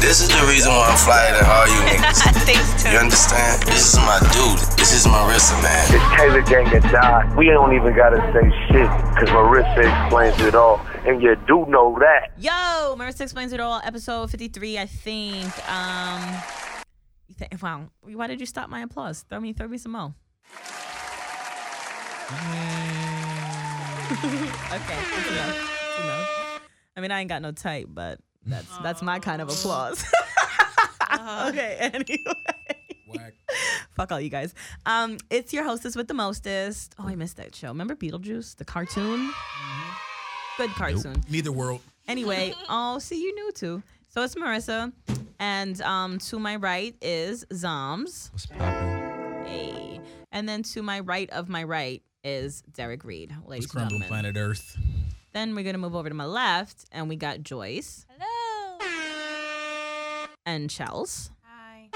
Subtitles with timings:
[0.00, 2.22] This is the reason why I'm flyer than all you niggas.
[2.46, 3.62] Thanks, You understand?
[3.64, 4.58] This is my dude.
[4.78, 5.84] This is Marissa, man.
[5.92, 7.34] It's Taylor Gang and Die.
[7.36, 8.86] We don't even gotta say shit,
[9.18, 10.80] cause Marissa explains it all.
[11.04, 12.30] And you do know that.
[12.38, 13.80] Yo, Marissa explains it all.
[13.84, 15.44] Episode fifty-three, I think.
[15.68, 16.22] Um,
[17.26, 17.88] you thi- wow.
[18.02, 19.24] Why did you stop my applause?
[19.28, 20.14] Throw me, throw me some more.
[24.10, 25.56] okay, that's enough.
[25.56, 26.60] That's enough.
[26.96, 28.20] I mean, I ain't got no type, but
[28.52, 30.04] that's that's my kind of applause.
[31.48, 33.32] okay, anyway.
[33.90, 34.54] Fuck all you guys.
[34.86, 36.94] Um, it's your hostess with the mostest.
[36.98, 37.68] Oh, I missed that show.
[37.68, 39.32] Remember Beetlejuice, the cartoon?
[40.56, 41.22] Good cartoon.
[41.28, 41.80] Neither world.
[42.06, 43.82] Anyway, oh, see, you knew too.
[44.10, 44.92] So it's Marissa,
[45.38, 48.32] and um, to my right is Zoms.
[48.32, 49.44] What's poppin'?
[49.46, 50.00] Hey.
[50.32, 54.02] And then to my right of my right is Derek Reed, ladies It's and crumbling
[54.02, 54.32] gentlemen.
[54.32, 54.76] planet Earth.
[55.32, 58.07] Then we're gonna move over to my left, and we got Joyce Hello.
[60.48, 61.30] And Chels.
[61.44, 61.88] Hi.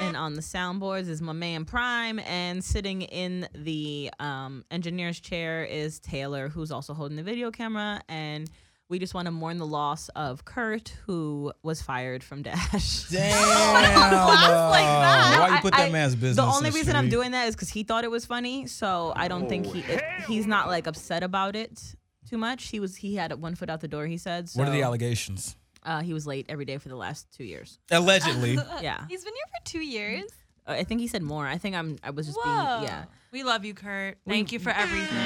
[0.00, 5.62] And on the soundboards is my man Prime, and sitting in the um, engineer's chair
[5.64, 8.00] is Taylor, who's also holding the video camera.
[8.08, 8.50] And
[8.88, 13.02] we just want to mourn the loss of Kurt, who was fired from Dash.
[13.10, 13.30] Damn.
[14.70, 15.36] like that.
[15.40, 16.36] Why you put that I- man's business?
[16.36, 18.66] The only in reason I'm doing that is because he thought it was funny.
[18.66, 22.68] So I don't think he it, he's not like upset about it too much.
[22.68, 24.06] He was he had one foot out the door.
[24.06, 24.48] He said.
[24.48, 25.56] So, What are the allegations?
[25.82, 27.78] Uh, he was late every day for the last two years.
[27.90, 28.58] Allegedly.
[28.82, 30.30] Yeah, He's been here for two years.
[30.66, 31.46] Uh, I think he said more.
[31.46, 32.78] I think I'm I was just Whoa.
[32.80, 33.04] being yeah.
[33.32, 34.18] We love you, Kurt.
[34.28, 35.16] Thank you for everything.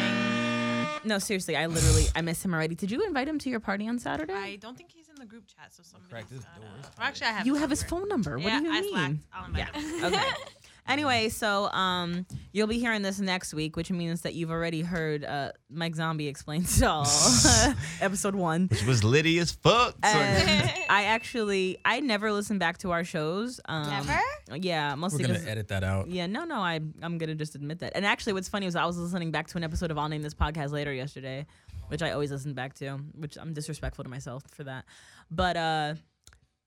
[1.06, 2.75] No, seriously, I literally I miss him already.
[2.75, 4.32] Did you invite him to your party on Saturday?
[4.32, 6.10] I don't think he's in the group chat, so somebody.
[6.10, 7.47] Crack this gotta- Well, actually, I have.
[7.47, 8.38] you his have his phone number.
[8.38, 8.91] What do you I mean?
[8.91, 9.14] slacked.
[9.34, 9.81] I'll invite Yeah.
[9.81, 10.04] him.
[10.14, 10.22] Okay.
[10.87, 15.25] Anyway, so um, you'll be hearing this next week, which means that you've already heard
[15.25, 17.06] uh, Mike Zombie explains it all,
[18.03, 18.69] episode one.
[18.69, 19.97] Which was litty as fuck.
[20.03, 23.61] And I actually, I never listen back to our shows.
[23.65, 24.21] Um, Never?
[24.61, 24.94] Yeah, mostly.
[24.94, 25.49] We're mostly gonna because.
[25.49, 26.09] edit that out.
[26.09, 27.93] Yeah, no, no, I, I'm gonna just admit that.
[27.94, 30.23] And actually, what's funny was I was listening back to an episode of I'll Name
[30.23, 31.47] This Podcast Later yesterday,
[31.89, 34.84] which I always listen back to, which I'm disrespectful to myself for that.
[35.31, 35.94] But uh,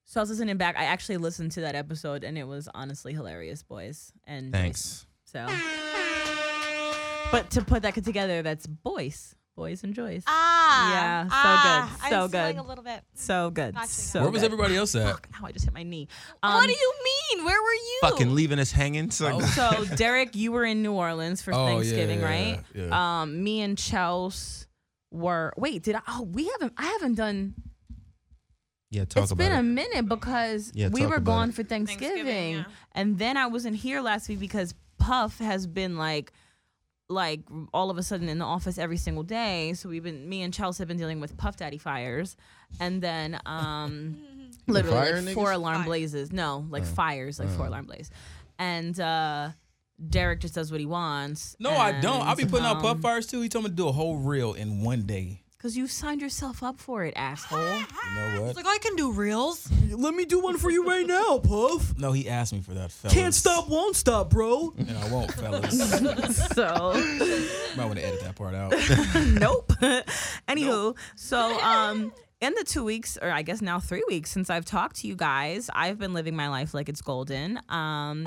[0.08, 0.76] so I was listening back.
[0.78, 4.12] I actually listened to that episode, and it was honestly hilarious, boys.
[4.26, 5.06] And Thanks.
[5.26, 5.46] So,
[7.32, 10.24] but to put that together, that's boys, boys and Joyce.
[10.26, 10.92] Ah.
[10.94, 12.56] Yeah, so ah, good, so I'm good.
[12.58, 13.02] a little bit.
[13.16, 15.06] So good, so Where was everybody else at?
[15.06, 16.08] Fuck, now I just hit my knee.
[16.42, 17.46] what Um, do you mean?
[17.46, 18.00] Where were you?
[18.02, 19.12] Fucking leaving us hanging.
[19.12, 22.60] So So Derek, you were in New Orleans for Oh, yeah, Thanksgiving, yeah, right?
[22.74, 23.22] yeah.
[23.22, 24.68] Um, me and Chels
[25.12, 25.54] were.
[25.58, 26.02] Wait, did I?
[26.08, 26.74] Oh, we haven't.
[26.78, 27.54] I haven't done.
[28.90, 29.60] Yeah, talk it's about been it.
[29.60, 31.56] a minute because Yeah, we were gone it.
[31.56, 32.64] for Thanksgiving, Thanksgiving, yeah.
[32.94, 36.32] and then I wasn't here last week because Puff has been like.
[37.10, 37.40] Like
[37.74, 40.54] all of a sudden in the office every single day, so we've been me and
[40.54, 42.36] Chelsea have been dealing with Puff Daddy fires,
[42.82, 44.18] and then um,
[44.68, 45.86] literally fire like four alarm Fire.
[45.86, 46.34] blazes.
[46.34, 48.12] No, like fires, like four alarm blaze,
[48.60, 49.52] and uh,
[50.10, 51.56] Derek just does what he wants.
[51.62, 52.28] No, I don't.
[52.28, 53.40] I'll be and, putting out puff um, fires too.
[53.40, 55.44] He told me to do a whole reel in one day.
[55.68, 57.60] Cause you signed yourself up for it, asshole.
[57.60, 58.48] You know what?
[58.52, 59.70] It's like I can do reels.
[59.92, 61.98] Let me do one for you right now, Puff.
[61.98, 63.14] No, he asked me for that, fellas.
[63.14, 64.74] Can't stop, won't stop, bro.
[64.78, 65.78] And I won't, fellas.
[66.56, 66.94] so
[67.76, 68.72] Might want to edit that part out.
[69.28, 69.68] nope.
[70.48, 74.64] Anywho, so um in the two weeks, or I guess now three weeks since I've
[74.64, 77.60] talked to you guys, I've been living my life like it's golden.
[77.68, 78.26] Um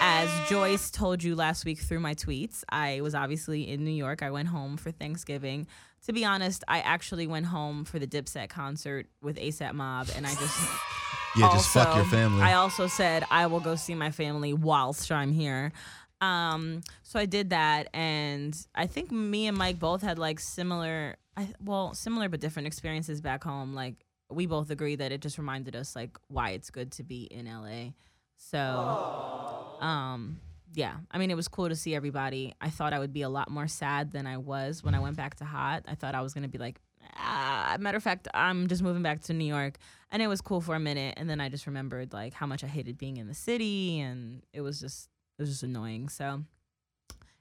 [0.00, 4.22] as Joyce told you last week through my tweets, I was obviously in New York.
[4.22, 5.66] I went home for Thanksgiving.
[6.06, 10.26] To be honest, I actually went home for the Dipset concert with ASAP Mob, and
[10.26, 10.70] I just
[11.36, 12.42] yeah, just fuck your family.
[12.42, 15.72] I also said I will go see my family whilst I'm here.
[16.20, 21.16] Um, so I did that, and I think me and Mike both had like similar,
[21.36, 23.74] I, well, similar but different experiences back home.
[23.74, 27.24] Like we both agree that it just reminded us like why it's good to be
[27.24, 27.92] in LA.
[28.36, 30.40] So, um,
[30.74, 32.54] yeah, I mean, it was cool to see everybody.
[32.60, 35.16] I thought I would be a lot more sad than I was when I went
[35.16, 35.84] back to Hot.
[35.86, 36.80] I thought I was gonna be like,
[37.16, 39.78] ah, matter of fact, I'm just moving back to New York,
[40.10, 42.64] and it was cool for a minute, and then I just remembered like how much
[42.64, 45.08] I hated being in the city, and it was just
[45.38, 46.08] it was just annoying.
[46.08, 46.42] So,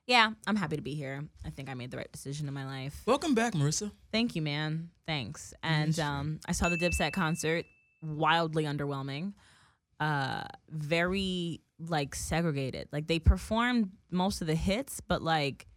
[0.08, 1.24] yeah, I'm happy to be here.
[1.46, 3.02] I think I made the right decision in my life.
[3.06, 3.92] Welcome back, Marissa.
[4.12, 4.90] Thank you, man.
[5.06, 5.54] Thanks.
[5.64, 7.66] And um, I saw the Dipset concert.
[8.02, 9.34] Wildly underwhelming.
[10.00, 12.88] Uh, very like segregated.
[12.92, 15.68] Like they performed most of the hits, but like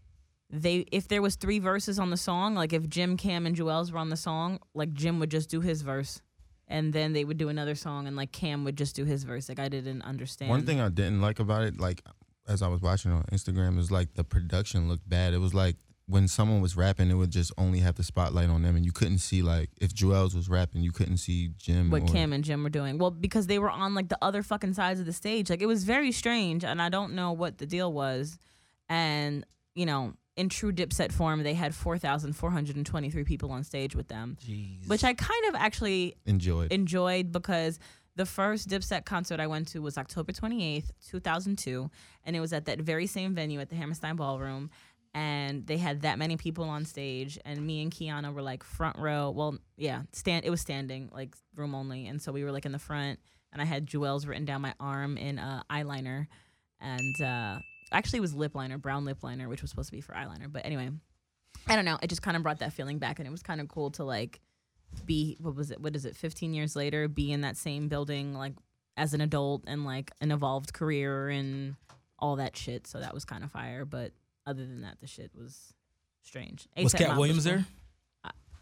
[0.51, 3.93] they if there was three verses on the song, like if Jim, Cam, and Juelz
[3.93, 6.21] were on the song, like Jim would just do his verse,
[6.69, 9.49] and then they would do another song, and like Cam would just do his verse.
[9.49, 10.51] Like I didn't understand.
[10.51, 12.03] One thing I didn't like about it, like
[12.47, 15.35] as I was watching on Instagram, is like the production looked bad.
[15.35, 18.63] It was like when someone was rapping, it would just only have the spotlight on
[18.63, 21.91] them, and you couldn't see like if Juelz was rapping, you couldn't see Jim.
[21.91, 22.99] what or, Cam and Jim were doing.
[22.99, 25.49] Well, because they were on like the other fucking sides of the stage.
[25.49, 28.39] Like it was very strange, and I don't know what the deal was.
[28.89, 33.25] And you know, in true Dipset form, they had four thousand four hundred and twenty-three
[33.25, 34.37] people on stage with them,
[34.87, 36.71] which I kind of actually enjoyed.
[36.71, 37.79] enjoyed because
[38.17, 41.91] the first Dipset concert I went to was October 28th, 2002,
[42.25, 44.71] and it was at that very same venue at the Hammerstein Ballroom.
[45.15, 48.99] And they had that many people on stage, and me and Kiana were like front
[48.99, 49.31] row.
[49.31, 50.45] Well, yeah, stand.
[50.45, 53.21] It was standing, like room only, and so we were like in the front.
[53.53, 56.27] And I had Juelz written down my arm in uh, eyeliner,
[56.81, 57.61] and uh,
[57.93, 60.51] actually it was lip liner, brown lip liner, which was supposed to be for eyeliner.
[60.53, 60.91] But anyway,
[61.69, 61.99] I don't know.
[62.03, 64.05] It just kind of brought that feeling back, and it was kind of cool to
[64.05, 64.41] like
[65.07, 65.81] be what was it?
[65.81, 66.17] What is it?
[66.17, 68.55] 15 years later, be in that same building like
[68.97, 71.77] as an adult and like an evolved career and
[72.19, 72.87] all that shit.
[72.87, 73.85] So that was kind of fire.
[73.85, 74.13] But
[74.47, 75.73] other than that, the shit was
[76.23, 76.67] strange.
[76.77, 77.53] Was A$AP Katt Mob Williams cool.
[77.55, 77.67] there?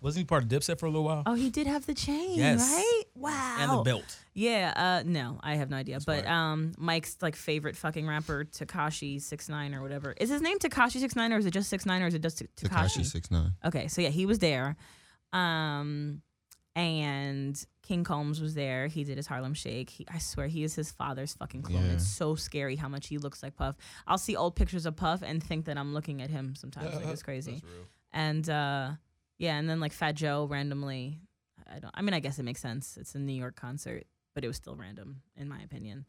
[0.01, 1.23] Wasn't he part of Dipset for a little while?
[1.27, 2.69] Oh, he did have the chain, Yes.
[2.73, 3.03] right?
[3.15, 3.57] Wow.
[3.61, 4.19] And the belt.
[4.35, 6.01] Yeah, uh, no, I have no idea.
[6.05, 6.35] but fire.
[6.35, 10.13] um, Mike's like favorite fucking rapper, Tekashi Six Nine or whatever.
[10.19, 12.21] Is his name Tekashi Six Nine or is it just Six Nine or is it
[12.23, 13.53] just Ta- Tekashi six nine.
[13.65, 14.75] Okay, so yeah, he was there.
[15.33, 16.23] Um
[16.75, 18.87] and King Combs was there.
[18.87, 19.91] He did his Harlem Shake.
[19.91, 21.85] He, I swear he is his father's fucking clone.
[21.85, 21.93] Yeah.
[21.93, 23.77] It's so scary how much he looks like Puff.
[24.07, 26.95] I'll see old pictures of Puff and think that I'm looking at him sometimes.
[26.95, 27.63] like it's crazy.
[28.13, 28.93] And uh
[29.39, 31.19] yeah, and then like Fat Joe randomly
[31.71, 32.97] I don't I mean I guess it makes sense.
[32.99, 34.05] It's a New York concert,
[34.35, 36.07] but it was still random in my opinion.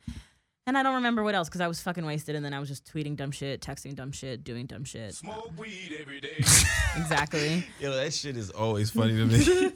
[0.65, 2.69] And I don't remember what else because I was fucking wasted and then I was
[2.69, 5.13] just tweeting dumb shit, texting dumb shit, doing dumb shit.
[5.13, 6.37] Smoke weed every day.
[6.95, 7.65] Exactly.
[7.79, 9.71] Yo, that shit is always funny to me.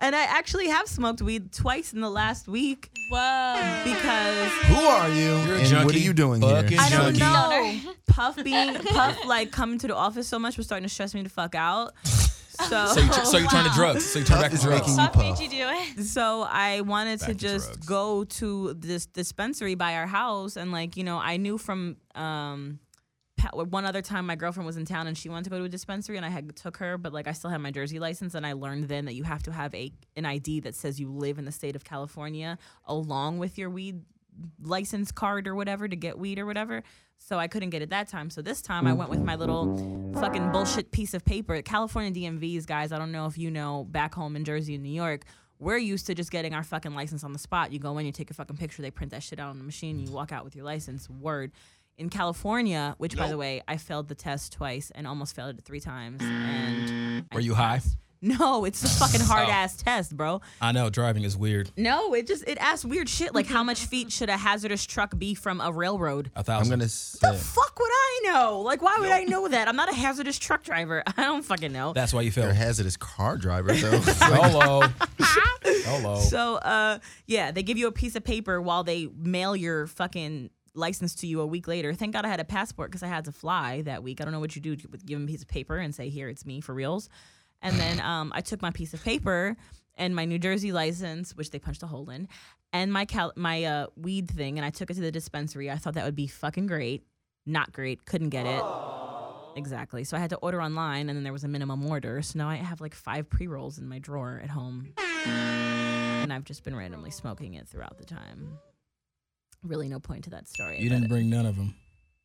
[0.00, 3.82] And I actually have smoked weed twice in the last week Whoa.
[3.84, 5.22] because Who are you?
[5.22, 5.96] You're a and what junkie.
[5.96, 6.78] are you doing Fucking here?
[6.80, 7.86] I don't junkie.
[7.86, 7.92] know.
[8.08, 11.22] Puff being Puff like coming to the office so much was starting to stress me
[11.22, 11.92] the fuck out.
[12.68, 14.04] So So you, tr- so you turn to drugs.
[14.04, 14.86] So you turn back to drugs.
[14.94, 16.04] making What you made you do it?
[16.04, 17.86] so I wanted to Back to just drugs.
[17.86, 22.78] go to this dispensary by our house and like you know I knew from um
[22.89, 22.89] pa-
[23.52, 25.68] one other time my girlfriend was in town and she wanted to go to a
[25.68, 28.46] dispensary and I had took her but like I still had my Jersey license and
[28.46, 31.38] I learned then that you have to have a an ID that says you live
[31.38, 34.02] in the state of California along with your weed
[34.62, 36.82] license card or whatever to get weed or whatever.
[37.18, 38.30] So I couldn't get it that time.
[38.30, 39.76] So this time I went with my little
[40.14, 41.60] fucking bullshit piece of paper.
[41.60, 44.90] California DMVs, guys, I don't know if you know back home in Jersey and New
[44.90, 45.24] York,
[45.58, 47.72] we're used to just getting our fucking license on the spot.
[47.72, 49.64] You go in, you take a fucking picture, they print that shit out on the
[49.64, 51.08] machine, you walk out with your license.
[51.10, 51.52] Word.
[51.98, 55.64] In California, which by the way, I failed the test twice and almost failed it
[55.66, 56.22] three times.
[56.22, 57.80] And I Were you high?
[58.22, 59.52] No, it's a fucking hard Oh.
[59.52, 60.40] ass test, bro.
[60.62, 61.70] I know driving is weird.
[61.76, 65.18] No, it just it asks weird shit like how much feet should a hazardous truck
[65.18, 66.30] be from a railroad?
[66.34, 66.70] A I'm thousand.
[66.70, 68.60] gonna say The fuck would I know?
[68.60, 69.68] Like why would I know that?
[69.68, 71.02] I'm not a hazardous truck driver.
[71.18, 71.92] I don't fucking know.
[71.94, 72.56] That's why you you're a failed.
[72.56, 74.00] hazardous car driver though.
[74.04, 74.82] Hello.
[75.64, 76.20] Hello.
[76.20, 80.50] So uh yeah, they give you a piece of paper while they mail your fucking
[80.74, 81.92] license to you a week later.
[81.94, 84.20] Thank God I had a passport because I had to fly that week.
[84.20, 86.08] I don't know what you do with give them a piece of paper and say
[86.08, 87.08] here it's me for reals.
[87.62, 89.56] And then um I took my piece of paper
[89.96, 92.28] and my New Jersey license, which they punched a hole in,
[92.72, 95.70] and my cal- my uh weed thing, and I took it to the dispensary.
[95.70, 97.04] I thought that would be fucking great.
[97.46, 98.04] Not great.
[98.04, 98.62] Couldn't get it.
[99.56, 100.04] Exactly.
[100.04, 102.22] So I had to order online, and then there was a minimum order.
[102.22, 104.92] So now I have like five pre rolls in my drawer at home,
[105.26, 108.58] and I've just been randomly smoking it throughout the time.
[109.62, 110.80] Really, no point to that story.
[110.80, 111.74] You didn't bring none of them.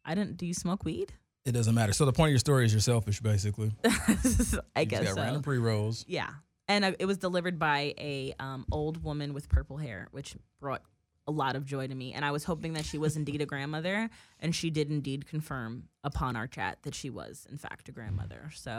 [0.05, 0.37] I didn't.
[0.37, 1.13] Do you smoke weed?
[1.45, 1.93] It doesn't matter.
[1.93, 3.71] So the point of your story is you're selfish, basically.
[3.85, 5.21] I You guess got so.
[5.21, 6.05] random pre rolls.
[6.07, 6.29] Yeah,
[6.67, 10.81] and uh, it was delivered by a um, old woman with purple hair, which brought
[11.27, 12.13] a lot of joy to me.
[12.13, 15.83] And I was hoping that she was indeed a grandmother, and she did indeed confirm
[16.03, 18.51] upon our chat that she was in fact a grandmother.
[18.53, 18.77] So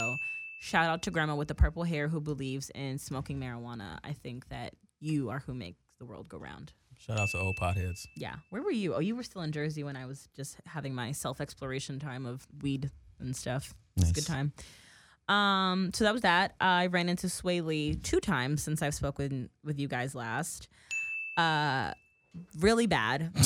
[0.61, 3.99] shout out to grandma with the purple hair who believes in smoking marijuana.
[4.03, 6.73] I think that you are who makes the world go round.
[6.99, 8.07] Shout out to old potheads.
[8.17, 8.95] Yeah, where were you?
[8.95, 12.27] Oh, you were still in Jersey when I was just having my self exploration time
[12.27, 13.75] of weed and stuff.
[13.97, 14.53] It's a good time.
[15.29, 16.55] Um, so that was that.
[16.61, 20.69] I ran into Swae Lee two times since I've spoken with you guys last.
[21.37, 21.93] Uh,
[22.61, 23.31] really bad.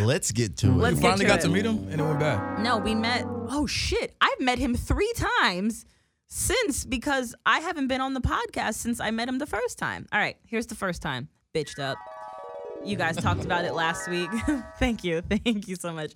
[0.00, 0.72] Let's get to it.
[0.72, 1.42] Let's You finally to got it.
[1.42, 2.60] to meet him and it went bad.
[2.60, 3.24] No, we met.
[3.26, 4.14] Oh shit!
[4.20, 5.84] I've met him three times
[6.26, 10.06] since because I haven't been on the podcast since I met him the first time.
[10.12, 11.28] All right, here's the first time.
[11.54, 11.98] Bitched up.
[12.84, 14.30] You guys talked about it last week.
[14.78, 15.20] Thank you.
[15.44, 16.12] Thank you so much.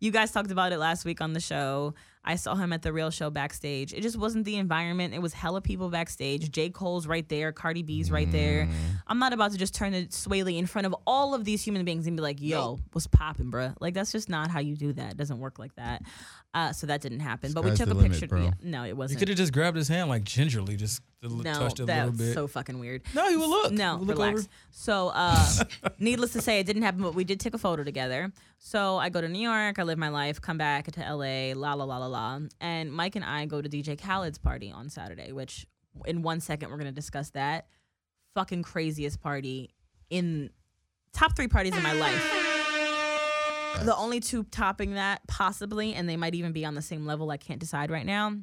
[0.00, 1.94] You guys talked about it last week on the show.
[2.24, 3.94] I saw him at the real show backstage.
[3.94, 5.14] It just wasn't the environment.
[5.14, 6.50] It was hella people backstage.
[6.50, 6.68] J.
[6.68, 7.50] Cole's right there.
[7.50, 8.66] Cardi B's right there.
[8.66, 8.70] Mm.
[9.06, 11.62] I'm not about to just turn to Swae Lee in front of all of these
[11.62, 13.74] human beings and be like, yo, what's poppin', bruh?
[13.80, 15.12] Like, that's just not how you do that.
[15.12, 16.02] It doesn't work like that.
[16.52, 17.52] Uh, so that didn't happen.
[17.52, 18.36] But we took a limit, picture.
[18.36, 19.18] yeah, no, it wasn't.
[19.18, 22.10] He could have just grabbed his hand like gingerly, just no, touched it a little
[22.10, 22.34] bit.
[22.34, 23.02] so fucking weird.
[23.14, 23.72] no, he would look.
[23.72, 24.40] No, He would look relax.
[24.40, 24.48] over.
[24.72, 25.48] So, uh,
[26.00, 28.32] needless to say, it didn't happen, but we did take a photo together.
[28.58, 31.74] So I go to New York, I live my life, come back to LA, la
[31.74, 32.40] la la la la.
[32.60, 35.66] And Mike and I go to DJ Khaled's party on Saturday, which
[36.06, 37.68] in one second we're gonna discuss that.
[38.34, 39.74] Fucking craziest party
[40.08, 40.50] in
[41.12, 42.46] top three parties in my life.
[43.84, 47.30] The only two topping that, possibly, and they might even be on the same level.
[47.30, 48.36] I can't decide right now.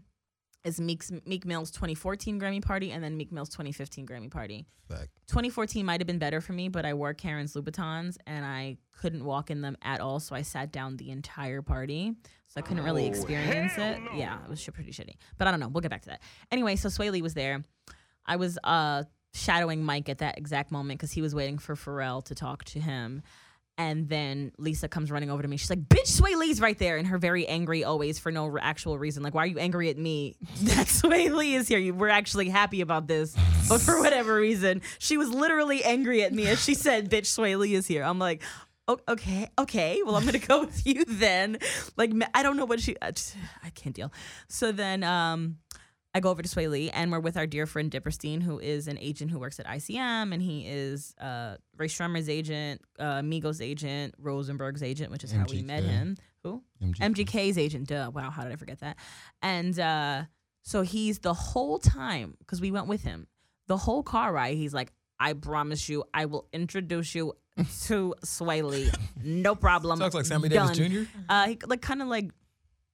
[0.67, 4.65] Is Meek's, Meek Mill's 2014 Grammy party and then Meek Mill's 2015 Grammy party.
[4.89, 5.09] Fact.
[5.27, 9.23] 2014 might have been better for me, but I wore Karen's Louboutins and I couldn't
[9.23, 10.19] walk in them at all.
[10.19, 12.13] So I sat down the entire party.
[12.49, 13.97] So I couldn't really experience it.
[14.15, 15.15] Yeah, it was pretty shitty.
[15.37, 15.69] But I don't know.
[15.69, 16.21] We'll get back to that.
[16.51, 17.63] Anyway, so Swae Lee was there.
[18.25, 22.23] I was uh, shadowing Mike at that exact moment because he was waiting for Pharrell
[22.25, 23.21] to talk to him.
[23.79, 25.55] And then Lisa comes running over to me.
[25.57, 28.97] She's like, "Bitch, Swae Lee's right there," and her very angry always for no actual
[28.97, 29.21] reason.
[29.21, 30.35] Like, why are you angry at me?
[30.63, 31.93] That Swae Lee is here.
[31.93, 33.35] We're actually happy about this,
[33.69, 37.57] but for whatever reason, she was literally angry at me as she said, "Bitch, Swae
[37.57, 38.41] Lee is here." I'm like,
[38.87, 40.01] "O- "Okay, okay.
[40.03, 41.59] Well, I'm gonna go with you then."
[41.97, 42.95] Like, I don't know what she.
[42.99, 44.11] I, just- I can't deal.
[44.47, 45.57] So then, um,
[46.17, 48.87] I go over to Swae Lee and we're with our dear friend Dipperstein, who is
[48.87, 53.61] an agent who works at ICM, and he is uh, Rae Sremmurd's agent, uh, Migos
[53.61, 56.17] agent, Rosenberg's agent, which is how we met him.
[56.41, 56.63] Who?
[56.83, 57.13] MGK.
[57.13, 57.87] MGK's agent.
[57.89, 58.09] Duh.
[58.11, 58.31] Wow.
[58.31, 58.97] How did I forget that?
[59.43, 60.23] And uh,
[60.63, 63.27] so he's the whole time because we went with him.
[63.67, 67.33] The whole car ride, he's like, "I promise you, I will introduce you
[67.83, 68.89] to Swae Lee.
[69.23, 71.01] No problem." Talks like Sammy Davis Jr.
[71.29, 72.31] Uh, he, like kind of like,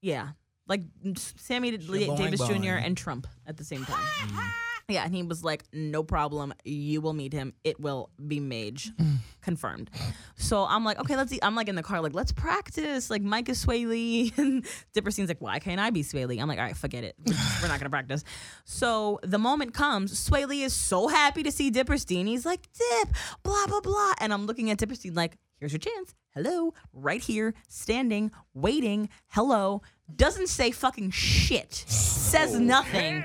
[0.01, 0.29] yeah,
[0.67, 0.81] like
[1.15, 2.73] Sammy D- Boing Davis Jr.
[2.75, 4.53] and Trump at the same time.
[4.89, 7.53] Yeah, and he was like, "No problem, you will meet him.
[7.63, 8.91] It will be Mage,
[9.41, 9.89] confirmed."
[10.35, 11.39] So I'm like, "Okay, let's." See.
[11.41, 15.29] I'm like in the car, like, "Let's practice." Like Mike is Swae Lee, and Dipperstein's
[15.29, 17.15] like, "Why can't I be Swae Lee?" I'm like, "All right, forget it.
[17.25, 18.25] We're, not gonna practice."
[18.65, 22.27] So the moment comes, Swae Lee is so happy to see Dipperstein.
[22.27, 26.13] He's like, "Dip, blah blah blah," and I'm looking at Dipperstein like, "Here's your chance."
[26.35, 29.07] Hello, right here, standing, waiting.
[29.27, 29.81] Hello,
[30.13, 33.23] doesn't say fucking shit, says oh, nothing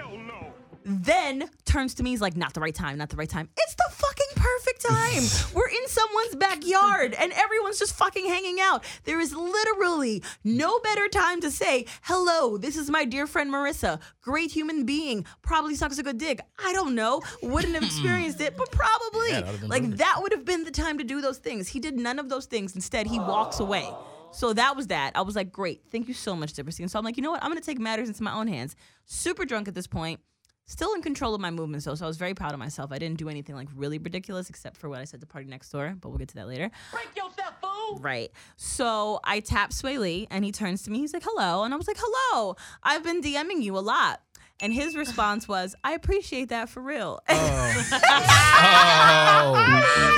[0.89, 3.75] then turns to me he's like not the right time not the right time it's
[3.75, 5.23] the fucking perfect time
[5.55, 11.09] we're in someone's backyard and everyone's just fucking hanging out there is literally no better
[11.09, 15.99] time to say hello this is my dear friend marissa great human being probably sucks
[15.99, 19.83] a good dick i don't know wouldn't have experienced it but probably Yeah, that like
[19.83, 19.99] perfect.
[19.99, 22.47] that would have been the time to do those things he did none of those
[22.47, 23.89] things instead he walks away
[24.31, 25.13] so that was that.
[25.15, 25.85] I was like, great.
[25.91, 26.91] Thank you so much, Dipperstein.
[26.91, 27.43] So I'm like, you know what?
[27.43, 28.77] I'm going to take matters into my own hands.
[29.07, 30.21] Super drunk at this point.
[30.69, 31.95] Still in control of my movements, though.
[31.95, 32.93] So I was very proud of myself.
[32.93, 36.11] I didn't do anything like really ridiculous except for what I said to PartyNextDoor, but
[36.11, 36.71] we'll get to that later.
[36.93, 37.99] Break yourself, fool!
[38.01, 38.31] Right.
[38.57, 40.99] So I tap Swae Lee and he turns to me.
[40.99, 41.65] He's like, hello.
[41.65, 42.55] And I was like, hello.
[42.83, 44.21] I've been DMing you a lot.
[44.61, 47.21] And his response was, I appreciate that for real.
[47.29, 48.09] Oh, oh.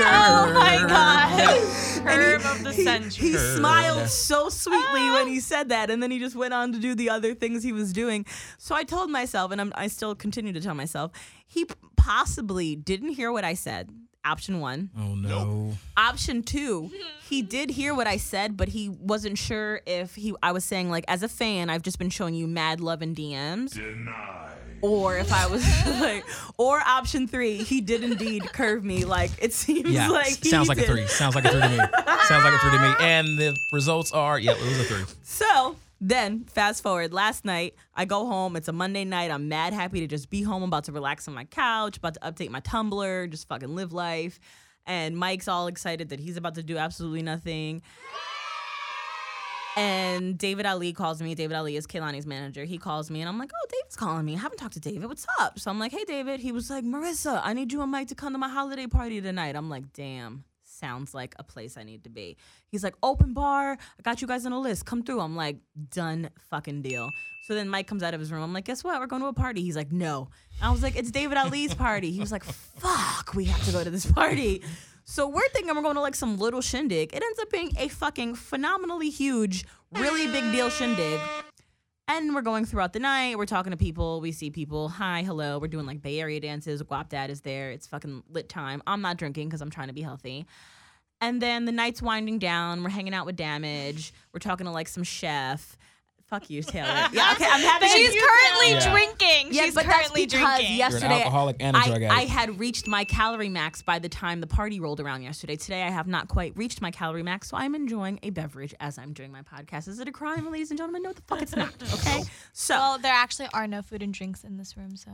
[0.00, 2.06] oh my god!
[2.06, 3.28] Curve of the he, century.
[3.28, 5.42] he smiled so sweetly when he ah.
[5.42, 7.92] said that, and then he just went on to do the other things he was
[7.92, 8.25] doing.
[8.56, 11.12] So I told myself, and I'm, I still continue to tell myself,
[11.47, 11.66] he
[11.97, 13.90] possibly didn't hear what I said.
[14.25, 14.91] Option one.
[14.99, 15.73] Oh no.
[15.97, 16.91] Option two,
[17.29, 20.35] he did hear what I said, but he wasn't sure if he.
[20.43, 23.17] I was saying like, as a fan, I've just been showing you mad love and
[23.17, 23.79] DMs.
[24.83, 25.62] Or if I was
[26.00, 26.25] like,
[26.59, 29.05] or option three, he did indeed curve me.
[29.05, 31.07] Like it seems Yeah, like he sounds like a three.
[31.07, 31.77] Sounds like a three to me.
[31.77, 32.95] Sounds like a three to me.
[33.00, 35.05] And the results are, yep, it was a three.
[35.23, 38.57] So then, fast forward, last night, I go home.
[38.57, 39.30] It's a Monday night.
[39.30, 40.62] I'm mad happy to just be home.
[40.62, 43.92] I'm about to relax on my couch, about to update my Tumblr, just fucking live
[43.92, 44.40] life.
[44.87, 47.83] And Mike's all excited that he's about to do absolutely nothing.
[49.76, 51.35] And David Ali calls me.
[51.35, 52.64] David Ali is Kehlani's manager.
[52.64, 54.35] He calls me and I'm like, oh, David's calling me.
[54.35, 55.07] I haven't talked to David.
[55.07, 55.59] What's up?
[55.59, 56.40] So I'm like, hey, David.
[56.40, 59.21] He was like, Marissa, I need you and Mike to come to my holiday party
[59.21, 59.54] tonight.
[59.54, 60.45] I'm like, damn,
[60.80, 62.37] sounds like a place I need to be.
[62.68, 63.72] He's like, open bar.
[63.72, 64.87] I got you guys on a list.
[64.87, 65.20] Come through.
[65.20, 65.58] I'm like,
[65.90, 67.10] done fucking deal.
[67.46, 68.42] So then Mike comes out of his room.
[68.42, 68.99] I'm like, guess what?
[69.00, 69.62] We're going to a party.
[69.62, 70.28] He's like, no.
[70.60, 72.10] I was like, it's David Ali's party.
[72.10, 74.62] He was like, fuck, we have to go to this party.
[75.04, 77.12] So we're thinking we're going to like some little shindig.
[77.12, 81.20] It ends up being a fucking phenomenally huge, really big deal shindig.
[82.12, 83.38] And we're going throughout the night.
[83.38, 84.21] We're talking to people.
[84.21, 84.88] We see people.
[84.88, 85.61] Hi, hello.
[85.61, 86.83] We're doing like Bay Area dances.
[86.83, 87.71] Guapdad is there.
[87.71, 88.83] It's fucking lit time.
[88.85, 90.45] I'm not drinking because I'm trying to be healthy.
[91.21, 92.83] And then the night's winding down.
[92.83, 94.12] We're hanging out with Damage.
[94.33, 95.79] We're talking to like some chef.
[96.30, 96.87] Fuck you, Taylor.
[97.12, 97.88] Yeah, okay, I'm happy.
[97.88, 98.90] She's to- currently Yeah.
[98.92, 99.49] drinking.
[99.52, 100.76] Yeah, She's but that's currently because drinking.
[100.76, 102.30] yesterday alcoholic and a I, drug I addict.
[102.30, 105.56] had reached my calorie max by the time the party rolled around yesterday.
[105.56, 108.96] Today I have not quite reached my calorie max, so I'm enjoying a beverage as
[108.96, 109.88] I'm doing my podcast.
[109.88, 111.02] Is it a crime, ladies and gentlemen?
[111.02, 111.75] No, the fuck it's not.
[111.94, 112.22] Okay,
[112.52, 115.10] so Well, there actually are no food and drinks in this room, so.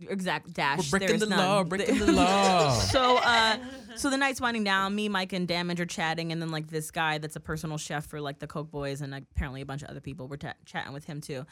[0.00, 0.92] Exact dash.
[0.92, 1.68] We're breaking the law, none.
[1.68, 2.72] breaking the law.
[2.72, 3.56] so uh
[3.96, 6.90] so the night's winding down me mike and damage are chatting and then like this
[6.90, 9.82] guy that's a personal chef for like the coke boys and like, apparently a bunch
[9.82, 11.46] of other people were ta- chatting with him too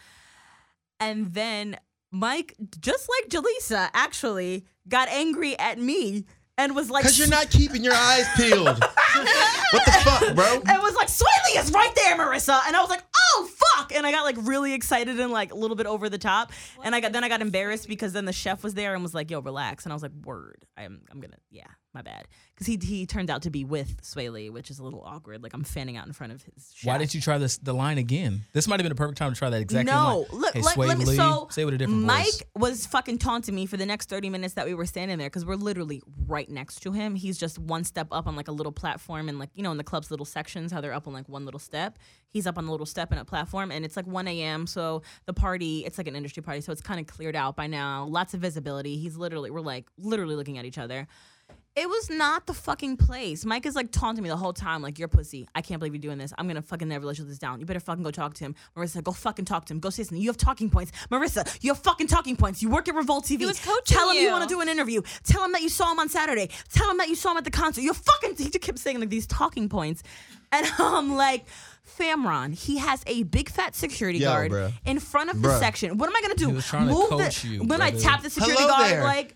[0.99, 1.77] and then
[2.11, 6.25] mike just like jaleesa actually got angry at me
[6.59, 8.67] and was like Because you're not keeping your eyes peeled.
[8.67, 10.63] what the fuck, bro?
[10.67, 12.61] and was like, Swae Lee is right there, Marissa.
[12.67, 13.95] And I was like, oh fuck.
[13.95, 16.53] And I got like really excited and like a little bit over the top.
[16.85, 19.15] And I got then I got embarrassed because then the chef was there and was
[19.15, 19.85] like, yo, relax.
[19.85, 20.65] And I was like, word.
[20.77, 22.27] I'm I'm gonna yeah, my bad.
[22.55, 25.43] Because he he turned out to be with Swae Lee, which is a little awkward.
[25.43, 26.75] Like I'm fanning out in front of his.
[26.83, 28.45] Why didn't you try this the line again?
[28.53, 30.41] This might have been a perfect time to try that exact no, line.
[30.41, 31.05] look, hey, let, let me.
[31.05, 32.43] So say with a different Mike voice.
[32.57, 35.45] was fucking taunting me for the next thirty minutes that we were standing there because
[35.45, 37.15] we're literally right next to him.
[37.15, 39.79] He's just one step up on like a little platform and like you know in
[39.79, 41.99] the club's little sections how they're up on like one little step.
[42.31, 44.67] He's up on a little step in a platform and it's like one a.m.
[44.67, 47.67] So the party, it's like an industry party, so it's kind of cleared out by
[47.67, 48.05] now.
[48.07, 48.97] Lots of visibility.
[48.97, 51.07] He's literally we're like literally looking at each other.
[51.75, 53.47] It was not the fucking place.
[53.47, 55.49] Mike is like taunting me the whole time, like, you're pussy.
[55.55, 56.31] I can't believe you're doing this.
[56.37, 57.61] I'm gonna fucking never let you this down.
[57.61, 58.55] You better fucking go talk to him.
[58.77, 59.81] Marissa, go fucking talk to him.
[59.81, 60.21] Go say something.
[60.21, 60.93] You have talking points.
[61.11, 62.61] Marissa, you have fucking talking points.
[62.63, 63.41] You work at Revolt TV.
[63.41, 64.31] He was coaching Tell him you, you.
[64.33, 65.01] want to do an interview.
[65.25, 66.51] Tell him that you saw him on Saturday.
[66.75, 67.81] Tell him that you saw him at the concert.
[67.81, 70.03] You fucking, he just kept saying like these talking points.
[70.53, 71.47] And I'm like,
[71.99, 74.73] Famron, he has a big fat security Yo, guard bruh.
[74.85, 75.59] in front of the Bruh.
[75.59, 75.97] section.
[75.97, 76.49] What am I gonna do?
[76.49, 78.05] He was trying to Move coach the, you, When I brother.
[78.05, 79.03] tap the security Hello guard, there.
[79.05, 79.35] like,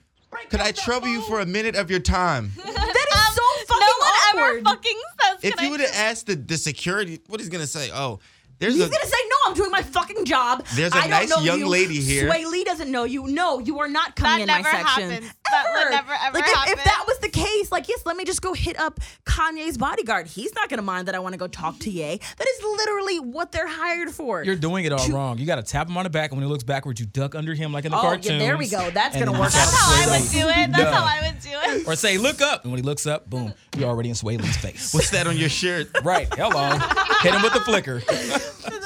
[0.50, 2.52] Could I trouble you for a minute of your time?
[2.57, 4.59] that is so um, fucking no one awkward.
[4.59, 5.38] ever fucking says.
[5.45, 7.90] If "Can you would have asked the, the security, what he's gonna say?
[7.93, 8.21] Oh,
[8.59, 11.11] there's He's a gonna say, "No, I'm doing my fucking job." There's a I don't
[11.11, 11.69] nice know young you.
[11.69, 12.28] lady here.
[12.30, 13.26] Swae Lee doesn't know you.
[13.26, 15.11] No, you are not coming That in my never section.
[15.11, 15.34] happens.
[15.64, 18.25] That would never, ever like if, if that was the case, like yes, let me
[18.25, 20.26] just go hit up Kanye's bodyguard.
[20.26, 22.19] He's not gonna mind that I want to go talk to Ye.
[22.38, 24.42] That is literally what they're hired for.
[24.45, 25.38] You're doing it all To- wrong.
[25.38, 27.34] You got to tap him on the back, and when he looks backwards, you duck
[27.34, 28.90] under him like in the Oh, yeah, there we go.
[28.90, 29.52] That's gonna work out.
[29.52, 30.73] That's how I would do it.
[30.73, 31.88] That's how I would do it.
[31.88, 32.62] Or say, look up.
[32.64, 34.92] And when he looks up, boom, you're already in Swae face.
[34.95, 35.88] what's that on your shirt?
[36.04, 36.28] right.
[36.34, 36.71] Hello.
[37.23, 38.02] Hit him with the flicker.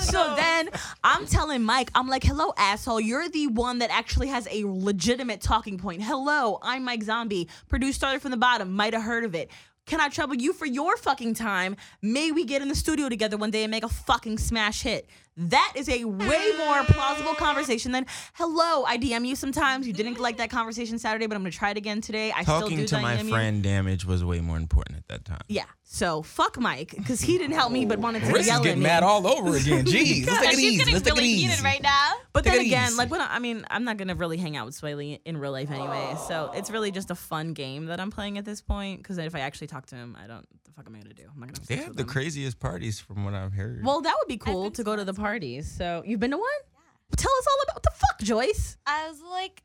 [0.00, 0.68] So then
[1.04, 3.00] I'm telling Mike, I'm like, hello, asshole.
[3.00, 6.02] You're the one that actually has a legitimate talking point.
[6.02, 7.49] Hello, I'm Mike Zombie.
[7.68, 8.73] Produced started from the bottom.
[8.73, 9.51] Might have heard of it.
[9.87, 11.77] Can I trouble you for your fucking time?
[12.01, 15.09] May we get in the studio together one day and make a fucking smash hit?
[15.37, 18.85] That is a way more plausible conversation than hello.
[18.85, 19.87] I DM you sometimes.
[19.87, 22.31] You didn't like that conversation Saturday, but I'm gonna try it again today.
[22.33, 23.31] I still Talking do to my DM you.
[23.31, 25.40] friend damage was way more important at that time.
[25.49, 25.64] Yeah.
[25.85, 28.77] So fuck Mike because he didn't help me, but wanted to Riss is yell at
[28.77, 28.83] me.
[28.83, 29.85] mad all over again.
[29.87, 30.27] Jeez.
[30.27, 30.77] Let's take it She's easy.
[30.79, 31.64] getting Let's take it easy.
[31.64, 32.12] right now.
[32.33, 32.97] But Take then again, easy.
[32.97, 35.37] like when I, I mean, I'm not gonna really hang out with Swae Lee in
[35.38, 36.14] real life anyway.
[36.29, 38.99] So it's really just a fun game that I'm playing at this point.
[39.03, 40.47] Because if I actually talk to him, I don't.
[40.64, 41.25] The fuck am I gonna do?
[41.33, 41.59] I'm not gonna.
[41.61, 42.09] have They have the him.
[42.09, 43.85] craziest parties from what I've heard.
[43.85, 45.19] Well, that would be cool to to go to the lots.
[45.20, 45.70] Parties.
[45.70, 46.46] So you've been to one?
[46.74, 47.16] Yeah.
[47.16, 48.76] Tell us all about the fuck, Joyce.
[48.87, 49.62] I was like,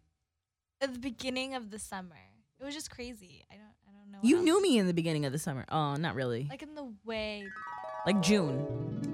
[0.82, 2.16] at the beginning of the summer.
[2.60, 3.44] It was just crazy.
[3.52, 3.64] I don't.
[3.64, 4.18] I don't know.
[4.22, 4.46] what You else.
[4.46, 5.66] knew me in the beginning of the summer.
[5.70, 6.48] Oh, not really.
[6.50, 7.48] Like in the way,
[8.06, 8.66] Like June.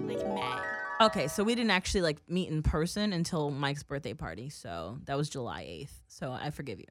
[0.07, 1.05] like May.
[1.05, 4.49] Okay, so we didn't actually like meet in person until Mike's birthday party.
[4.49, 5.93] So that was July 8th.
[6.07, 6.85] So I forgive you.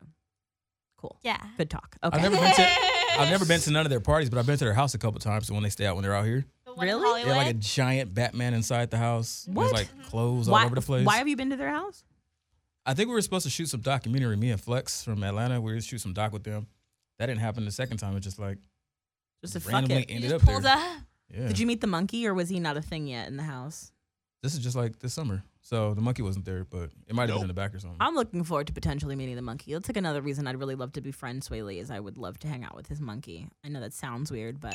[0.96, 1.16] Cool.
[1.22, 1.38] Yeah.
[1.56, 1.96] Good talk.
[2.02, 2.16] Okay.
[2.16, 2.68] I've never been to
[3.18, 4.98] I've never been to none of their parties, but I've been to their house a
[4.98, 5.46] couple times.
[5.46, 7.00] So when they stay out when they're out here, The one in Really?
[7.00, 7.28] they Hollywood.
[7.28, 9.46] have like a giant Batman inside the house.
[9.50, 9.62] What?
[9.64, 11.06] There's like clothes why, all over the place.
[11.06, 12.04] why have you been to their house?
[12.86, 14.36] I think we were supposed to shoot some documentary.
[14.36, 16.66] Me and Flex from Atlanta, we were to shoot some doc with them.
[17.18, 18.16] That didn't happen the second time.
[18.16, 18.58] It just like
[19.42, 20.10] Just a fuck randomly it.
[20.10, 20.76] Ended just up pulled there.
[20.76, 20.98] up.
[21.32, 21.46] Yeah.
[21.48, 23.92] Did you meet the monkey or was he not a thing yet in the house?
[24.42, 25.42] This is just like this summer.
[25.60, 27.98] So the monkey wasn't there, but it might have been in the back or something.
[28.00, 29.74] I'm looking forward to potentially meeting the monkey.
[29.74, 32.38] That's like another reason I'd really love to befriend Swae Lee is I would love
[32.40, 33.46] to hang out with his monkey.
[33.62, 34.74] I know that sounds weird, but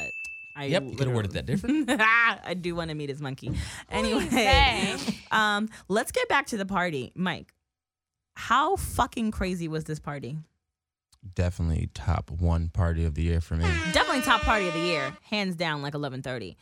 [0.56, 1.89] I Yep, you could have worded that different.
[2.00, 3.52] I do want to meet his monkey.
[3.89, 4.96] Anyway,
[5.32, 7.54] um, let's get back to the party, Mike.
[8.36, 10.38] How fucking crazy was this party?
[11.34, 13.65] Definitely top one party of the year for me.
[13.91, 15.82] Definitely top party of the year, hands down.
[15.82, 16.56] Like 11:30.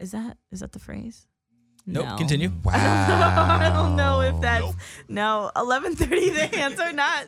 [0.00, 1.26] Is that is that the phrase?
[1.86, 2.06] Nope.
[2.06, 2.16] No.
[2.16, 2.52] Continue.
[2.64, 2.72] Wow.
[2.74, 4.74] I don't know if that's
[5.08, 6.08] no 11:30.
[6.08, 7.26] The answer or not.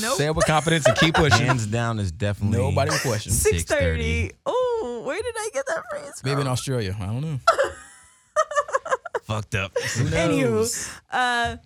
[0.00, 0.18] Nope.
[0.18, 1.46] Say it with confidence and keep pushing.
[1.46, 3.32] Hands down is definitely Nobody will question.
[3.32, 4.32] 6:30.
[4.46, 6.30] Oh, where did I get that phrase from?
[6.30, 6.96] Maybe in Australia.
[6.98, 7.38] I don't know.
[9.24, 9.72] fucked up.
[9.78, 11.56] Who Anywho, uh,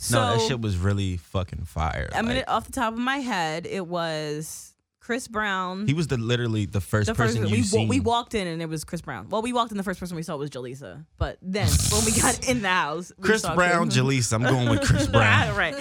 [0.00, 2.10] so no, that shit was really fucking fire.
[2.14, 4.73] I mean, like, off the top of my head, it was
[5.04, 5.86] Chris Brown.
[5.86, 7.88] He was the literally the first the person we, you wa- seen.
[7.88, 9.28] we walked in and it was Chris Brown.
[9.28, 12.12] Well, we walked in the first person we saw was Jaleesa, but then when we
[12.12, 14.32] got in the house, we Chris saw Brown, Chris- Jaleesa.
[14.32, 15.54] I'm going with Chris Brown.
[15.56, 15.74] right.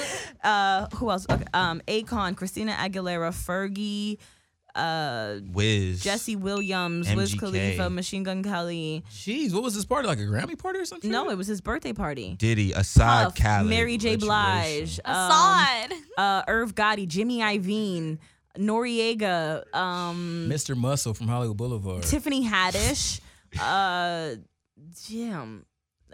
[0.44, 1.26] Uh, who else?
[1.30, 4.18] Okay, um, Akon, Christina Aguilera, Fergie,
[4.76, 6.02] uh, Wiz.
[6.04, 9.04] Jesse Williams, Wiz Khalifa, Machine Gun Kelly.
[9.12, 10.18] Jeez, what was this party like?
[10.18, 11.10] A Grammy party or something?
[11.12, 12.36] No, it was his birthday party.
[12.38, 13.70] Diddy, Asahd Puff, Khaled.
[13.70, 14.12] Mary J.
[14.12, 15.94] Rich Blige, um, Asahd.
[16.18, 18.18] uh, Irv Gotti, Jimmy Iovine,
[18.58, 20.76] Noreaga, um, Mr.
[20.78, 22.04] Muscle from Hollywood Boulevard.
[22.04, 23.20] Tiffany Haddish,
[23.60, 24.36] uh,
[25.08, 25.66] Jim,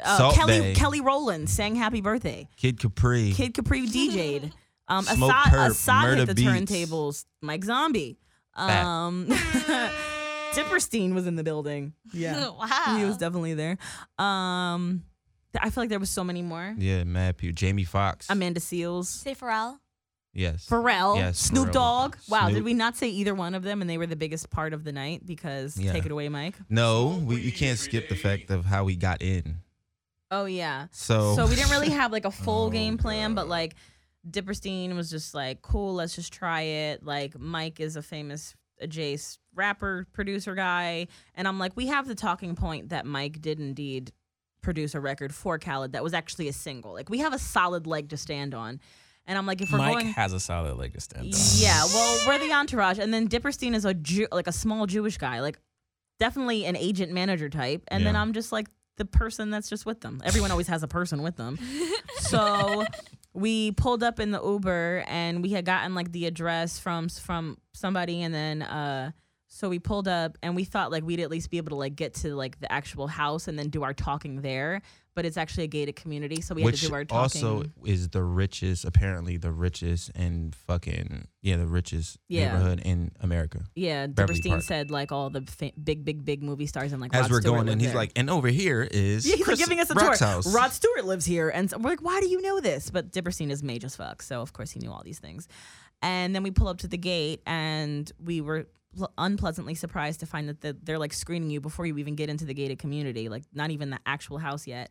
[0.03, 0.73] uh, Salt Kelly Bae.
[0.73, 2.47] Kelly Rowland sang Happy Birthday.
[2.55, 3.31] Kid Capri.
[3.33, 4.53] Kid Capri DJ'd.
[4.91, 6.49] Um, Smoke Asahd, Perp, Asahd hit the Beats.
[6.49, 7.25] turntables.
[7.43, 8.17] Mike Zombie.
[8.57, 8.83] Fact.
[8.87, 9.27] Um,
[10.53, 11.93] Dipperstein was in the building.
[12.11, 12.95] Yeah, wow.
[12.97, 13.77] he was definitely there.
[14.17, 15.03] Um,
[15.53, 16.73] th- I feel like there was so many more.
[16.77, 17.53] Yeah, mad people.
[17.53, 18.27] Jamie Foxx.
[18.31, 19.77] Amanda Seales, Say Pharrell.
[20.33, 20.65] Yes.
[20.67, 21.73] Pharrell, Yes, Snoop Pharrell.
[21.73, 22.15] Dogg.
[22.29, 23.81] Wow, did we not say either one of them?
[23.81, 25.91] And they were the biggest part of the night because Yeah.
[25.91, 26.55] take it away, Mike.
[26.69, 29.57] No, we you can't skip the fact of how we got in.
[30.31, 30.87] Oh yeah.
[30.91, 33.75] So, So we didn't really have like a full Oh, game plan, but like
[34.29, 37.03] Dipperstein was just like, cool, let's just try it.
[37.05, 42.15] Like Mike is a famous Jace rapper producer guy, and I'm like, we have the
[42.15, 44.11] talking point that Mike did indeed
[44.61, 46.93] produce a record for Khaled that was actually a single.
[46.93, 48.79] Like we have a solid leg to stand on.
[49.29, 51.39] And I'm like, if we're Mike going, has a solid leg to stand on.
[51.57, 55.19] yeah, well, we're the entourage, and then Dipperstein is a Jew, like a small Jewish
[55.19, 55.59] guy, like
[56.19, 60.01] definitely an agent manager type, and then I'm just like the person that's just with
[60.01, 60.19] them.
[60.25, 61.59] Everyone always has a person with them,
[62.17, 62.85] so
[63.33, 67.59] we pulled up in the Uber, and we had gotten like the address from from
[67.75, 69.11] somebody, and then uh,
[69.45, 71.95] so we pulled up, and we thought like we'd at least be able to like
[71.95, 74.81] get to like the actual house and then do our talking there,
[75.19, 77.21] but it's actually a gated community, so we had to do our talking.
[77.43, 82.45] also is the richest, apparently the richest and fucking yeah, the richest Yeah.
[82.53, 83.65] neighborhood in America.
[83.75, 84.63] Yeah, Beverly Dipperstein Park.
[84.63, 87.41] said like all the fa- big, big, big movie stars and like As Rod we're
[87.41, 87.97] Stewart going in, live he's there.
[87.97, 90.27] like, and over here is yeah, he's like giving us a Rock's tour.
[90.29, 90.53] house.
[90.55, 92.89] Rod Stewart lives here, and so we're like, why do you know this?
[92.89, 95.49] But Dipperstein is mage as fuck, so of course he knew all these things.
[96.01, 98.67] And then we pull up to the gate, and we were
[99.17, 102.45] unpleasantly surprised to find that the, they're like screening you before you even get into
[102.45, 104.89] the gated community, like not even the actual house yet.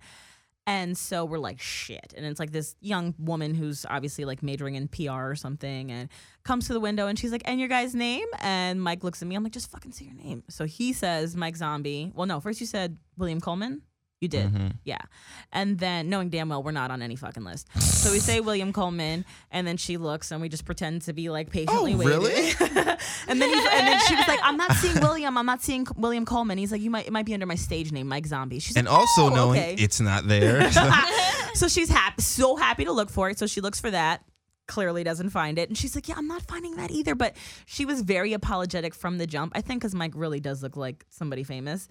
[0.67, 2.13] And so we're like, shit.
[2.15, 6.11] And it's like this young woman who's obviously like majoring in PR or something and
[6.45, 8.27] comes to the window and she's like, and your guy's name?
[8.41, 9.35] And Mike looks at me.
[9.35, 10.45] I'm like, just fucking say your name.
[10.51, 12.13] So he says Mike Zombie.
[12.15, 13.81] Well, no, first you said William Coleman.
[14.21, 14.53] You did.
[14.53, 14.73] Mhm.
[14.85, 14.99] Yeah.
[15.53, 17.69] And then knowing damn well we're not on any fucking list.
[17.81, 21.31] So we say William Coleman and then she looks and we just pretend to be
[21.31, 22.19] like patiently Oh, waiting.
[22.19, 22.51] really?
[23.29, 25.39] and then he's, and then she was like, I'm not seeing William.
[25.39, 26.59] I'm not seeing William Coleman.
[26.59, 28.59] He's like, you might it might be under my stage name, Mike Zombie.
[28.59, 30.69] She's and like, also "Oh, knowing okay." it's not there.
[30.73, 30.91] So-
[31.55, 33.39] so she's happy, so happy to look for it.
[33.39, 34.23] So she looks for that.
[34.69, 37.85] Clearly doesn't find it, and she's like, "Yeah, I'm not finding that either." But she
[37.87, 39.53] was very apologetic from the jump.
[39.57, 41.89] I think because Mike really does look like somebody famous.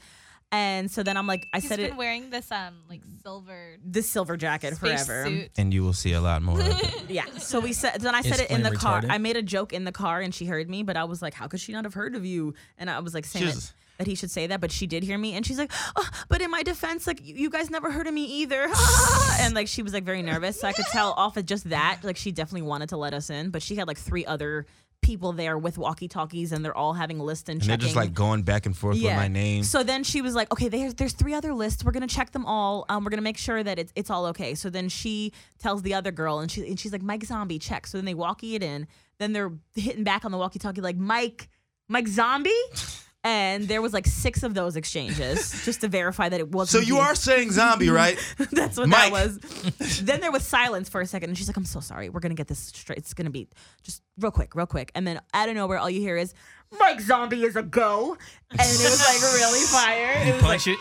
[0.51, 3.75] And so then I'm like, I He's said been it, wearing this um like silver
[3.83, 5.25] this silver jacket space forever.
[5.29, 5.51] suit.
[5.57, 7.03] and you will see a lot more of it.
[7.09, 7.25] Yeah.
[7.37, 9.01] So we said then I said it in the Explain car.
[9.01, 9.11] retarded.
[9.11, 11.33] I made a joke in the car and she heard me, but I was like,
[11.33, 12.53] how could she not have heard of you?
[12.77, 15.03] And I was like saying She it, that he should say that, but she did
[15.03, 17.91] hear me and she's like, oh, but in my defense, like you you guys never
[17.91, 18.67] heard of me either.
[19.39, 20.59] and like she was like very nervous.
[20.61, 23.29] So I could tell off of just that, like she definitely wanted to let us
[23.29, 24.65] in, but she had like three other
[25.01, 28.13] people there with walkie talkies and they're all having lists and, And they're just like
[28.13, 29.63] going back and forth with my name.
[29.63, 31.83] So then she was like, okay, there's there's three other lists.
[31.83, 32.85] We're gonna check them all.
[32.89, 34.55] Um, we're gonna make sure that it's it's all okay.
[34.55, 37.87] So then she tells the other girl, and she and she's like, Mike Zombie, check.
[37.87, 38.87] So then they walkie it in.
[39.19, 41.49] Then they're hitting back on the walkie talkie like Mike,
[41.87, 42.51] Mike Zombie.
[43.27, 46.81] And there was like six of those exchanges just to verify that it wasn't.
[46.81, 47.01] So you me.
[47.01, 48.17] are saying zombie, right?
[48.53, 49.11] That's what Mike.
[49.11, 49.99] that was.
[50.01, 52.07] then there was silence for a second, and she's like, "I'm so sorry.
[52.07, 52.99] We're gonna get this straight.
[52.99, 53.49] It's gonna be
[53.83, 56.33] just real quick, real quick." And then out of nowhere, all you hear is,
[56.79, 58.17] "Mike Zombie is a go,"
[58.51, 60.13] and it was like really fire.
[60.25, 60.79] It was like, Punch it.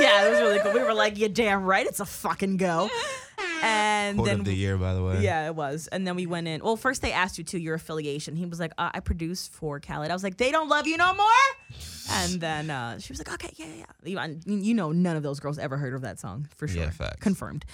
[0.00, 0.72] yeah, it was really cool.
[0.72, 2.88] We were like, "You damn right, it's a fucking go."
[3.62, 5.20] And Quote then of the year, by the way.
[5.22, 5.86] yeah, it was.
[5.88, 6.62] And then we went in.
[6.62, 8.36] Well, first they asked you to your affiliation.
[8.36, 10.10] He was like, uh, I produce for Khaled.
[10.10, 11.26] I was like, they don't love you no more.
[12.10, 14.26] And then uh, she was like, okay, yeah, yeah, yeah.
[14.46, 16.82] You, you know, none of those girls ever heard of that song for sure.
[16.82, 17.20] Yeah, facts.
[17.20, 17.64] Confirmed.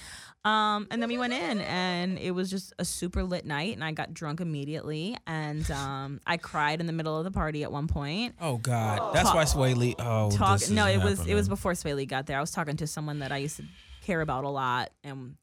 [0.45, 3.83] Um, and then we went in, and it was just a super lit night, and
[3.83, 7.73] I got drunk immediately, and um, I cried in the middle of the party at
[7.73, 8.37] one point.
[8.41, 9.97] Oh God, that's why Swae Lee.
[9.99, 12.39] Oh, Talk, this no, is it was it was before Swae Lee got there.
[12.39, 13.65] I was talking to someone that I used to
[14.05, 15.35] care about a lot, and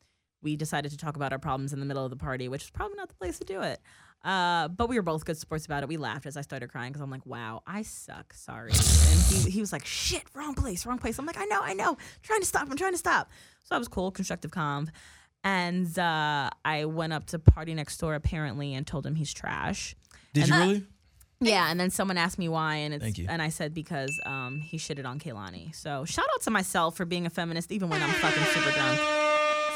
[0.44, 2.70] we decided to talk about our problems in the middle of the party, which is
[2.70, 3.80] probably not the place to do it.
[4.24, 5.90] Uh, but we were both good sports about it.
[5.90, 8.34] We laughed as I started crying because I'm like, "Wow, I suck.
[8.34, 11.60] Sorry." And he he was like, "Shit, wrong place, wrong place." I'm like, "I know,
[11.62, 11.98] I know.
[12.22, 12.70] trying to stop.
[12.70, 13.30] I'm trying to stop."
[13.64, 14.90] So I was cool, constructive calm.
[15.44, 19.94] And uh, I went up to PartyNextDoor apparently and told him he's trash.
[20.34, 20.88] Did and you that- really?
[21.42, 23.26] Yeah, and then someone asked me why, and it's Thank you.
[23.28, 25.76] and I said because um he shitted on Kehlani.
[25.76, 29.23] So shout out to myself for being a feminist even when I'm fucking super drunk.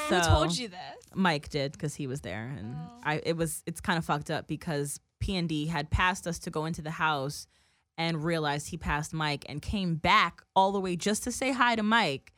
[0.10, 0.80] So Who told you this?
[1.15, 4.48] Mike did because he was there, and I it was it's kind of fucked up
[4.48, 7.48] because P and D had passed us to go into the house
[7.98, 11.76] and realized he passed Mike and came back all the way just to say hi
[11.76, 12.34] to Mike,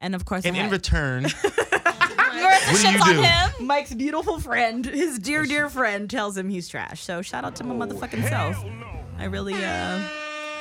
[0.00, 1.24] and of course And I in had- return,
[1.82, 3.22] Marissa What do you on do?
[3.22, 3.66] him.
[3.66, 7.02] Mike's beautiful friend, his dear dear friend, tells him he's trash.
[7.02, 8.56] So shout out to my motherfucking self.
[9.18, 10.00] I really uh,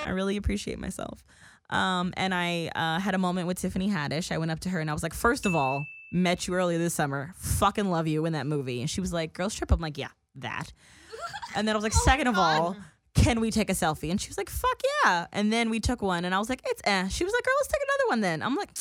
[0.06, 1.24] I really appreciate myself.
[1.70, 4.32] Um, and I uh, had a moment with Tiffany Haddish.
[4.32, 6.78] I went up to her and I was like, first of all, met you earlier
[6.78, 7.34] this summer.
[7.38, 8.82] Fucking love you in that movie.
[8.82, 9.72] And she was like, girls trip.
[9.72, 10.74] I'm like, yeah, that.
[11.56, 12.76] And then I was like, second of all,
[13.14, 14.12] can we take a selfie?
[14.12, 15.28] And she was like, fuck yeah.
[15.32, 17.08] And then we took one and I was like, it's eh.
[17.08, 18.42] She was like, girl, let's take another one then.
[18.42, 18.74] I'm like,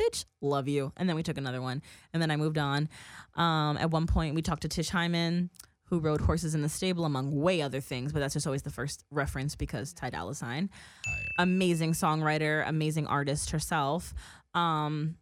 [0.00, 0.92] bitch, love you.
[0.96, 1.82] And then we took another one.
[2.12, 2.88] And then I moved on.
[3.34, 5.50] Um, at one point, we talked to Tish Hyman,
[5.84, 8.70] who rode Horses in the Stable, among way other things, but that's just always the
[8.70, 10.70] first reference because Ty Dolla Sign.
[11.38, 14.14] Amazing songwriter, amazing artist herself.
[14.54, 15.16] Um,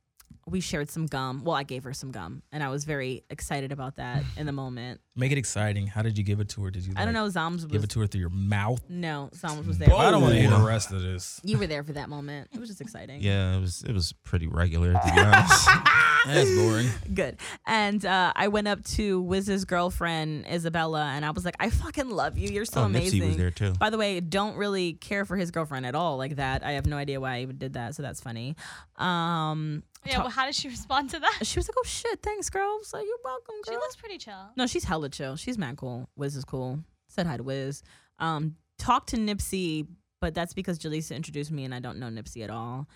[0.49, 1.45] we shared some gum.
[1.45, 4.53] Well, I gave her some gum, and I was very excited about that in the
[4.53, 5.01] moment.
[5.19, 5.87] Make it exciting.
[5.89, 6.71] How did you give it to her?
[6.71, 6.93] Did you?
[6.97, 7.41] I don't like, know.
[7.41, 8.81] Zams was Give it to her through your mouth.
[8.89, 9.31] no.
[9.35, 9.93] Zams was there.
[9.93, 11.41] I don't want to hear the rest of this.
[11.43, 12.49] You were there for that moment.
[12.55, 13.21] It was just exciting.
[13.21, 15.69] yeah, it was it was pretty regular to be honest.
[16.27, 16.89] That's boring.
[17.15, 17.39] Good.
[17.67, 22.11] And uh, I went up to Wiz's girlfriend Isabella, and I was like, "I fucking
[22.11, 22.49] love you.
[22.51, 23.73] You're so Oh, Nipsey amazing." was there, too.
[23.75, 26.65] By the way, don't really care for his girlfriend at all like that.
[26.65, 28.57] I have no idea why I even did that, so that's funny.
[28.97, 31.41] Um, Yeah, ta- well, how did she respond to that?
[31.45, 34.51] she was like, "Oh shit, thanks, girl." So like, "You're welcome, She looks pretty chill.
[34.57, 35.37] no, she's hella chill.
[35.37, 36.09] She's mad cool.
[36.17, 36.81] Wiz is cool.
[37.09, 37.83] Said hi to Wiz.
[38.19, 39.87] Um, talked to Nipsey,
[40.21, 42.87] but that's because Jaleesa introduced me, and I don't know Nipsey at all.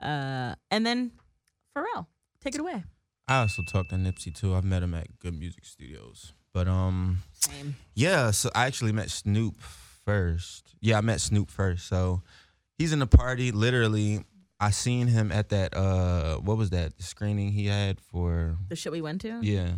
[0.00, 1.12] Uh, and then
[1.76, 2.06] Pharrell,
[2.40, 2.84] take it away.
[3.26, 4.54] I also talked to Nipsey too.
[4.54, 6.34] I've met him at Good Music Studios.
[6.52, 7.74] But um Same.
[7.94, 9.56] yeah, so I actually met Snoop
[10.04, 10.74] first.
[10.80, 11.88] Yeah, I met Snoop first.
[11.88, 12.22] So
[12.78, 13.50] he's in the party.
[13.50, 14.24] Literally,
[14.60, 18.92] I seen him at that uh what was that screening he had for The shit
[18.92, 19.40] we went to.
[19.42, 19.70] yeah.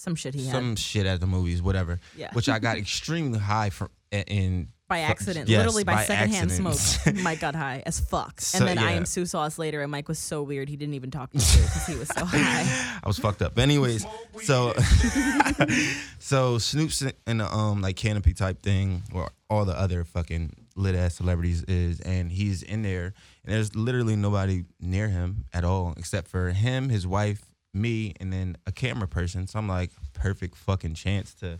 [0.00, 0.54] Some shit he had.
[0.54, 2.00] Some shit at the movies, whatever.
[2.16, 2.30] Yeah.
[2.32, 6.76] Which I got extremely high from in by accident, yes, literally by, by secondhand accident.
[6.76, 7.14] smoke.
[7.22, 8.96] Mike got high as fuck, So, and then I yeah.
[8.96, 11.38] am Sue saw us later, and Mike was so weird he didn't even talk to
[11.38, 12.98] us because he was so high.
[13.02, 13.56] I was fucked up.
[13.56, 14.04] Anyways,
[14.42, 14.72] so
[16.18, 20.94] so Snoop's in the um like canopy type thing, or all the other fucking lit
[20.94, 25.94] ass celebrities is, and he's in there, and there's literally nobody near him at all
[25.98, 29.46] except for him, his wife, me, and then a camera person.
[29.46, 31.58] So I'm like, perfect fucking chance to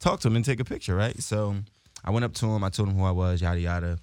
[0.00, 1.20] talk to him and take a picture, right?
[1.22, 1.56] So
[2.04, 3.98] I went up to him, I told him who I was, yada yada,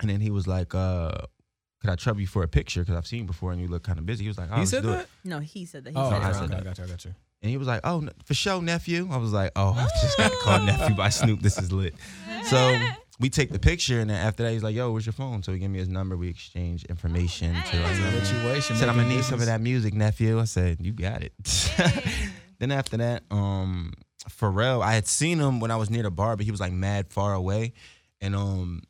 [0.00, 1.12] and then he was like, uh.
[1.82, 2.80] Could I trouble you for a picture?
[2.80, 4.24] Because I've seen you before and you look kind of busy.
[4.24, 4.96] He was like, oh, He said do it.
[4.96, 5.08] that.
[5.24, 5.90] No, he said that.
[5.90, 6.60] He Oh, said okay, I said okay, that.
[6.60, 6.84] I got you.
[6.84, 7.14] I got you.
[7.42, 10.32] And he was like, "Oh, for sure, nephew." I was like, "Oh, I just got
[10.42, 11.40] called nephew by Snoop.
[11.42, 11.94] This is lit."
[12.48, 12.80] So
[13.18, 15.52] we take the picture, and then after that, he's like, "Yo, where's your phone?" So
[15.52, 16.16] he gave me his number.
[16.16, 17.54] We exchanged information.
[17.54, 18.76] To, like, you Situation.
[18.76, 21.32] said, "I'm gonna need some of that music, nephew." I said, "You got it."
[22.58, 23.92] then after that, um,
[24.28, 26.72] Pharrell, I had seen him when I was near the bar, but he was like
[26.72, 27.72] mad far away,
[28.20, 28.82] and um,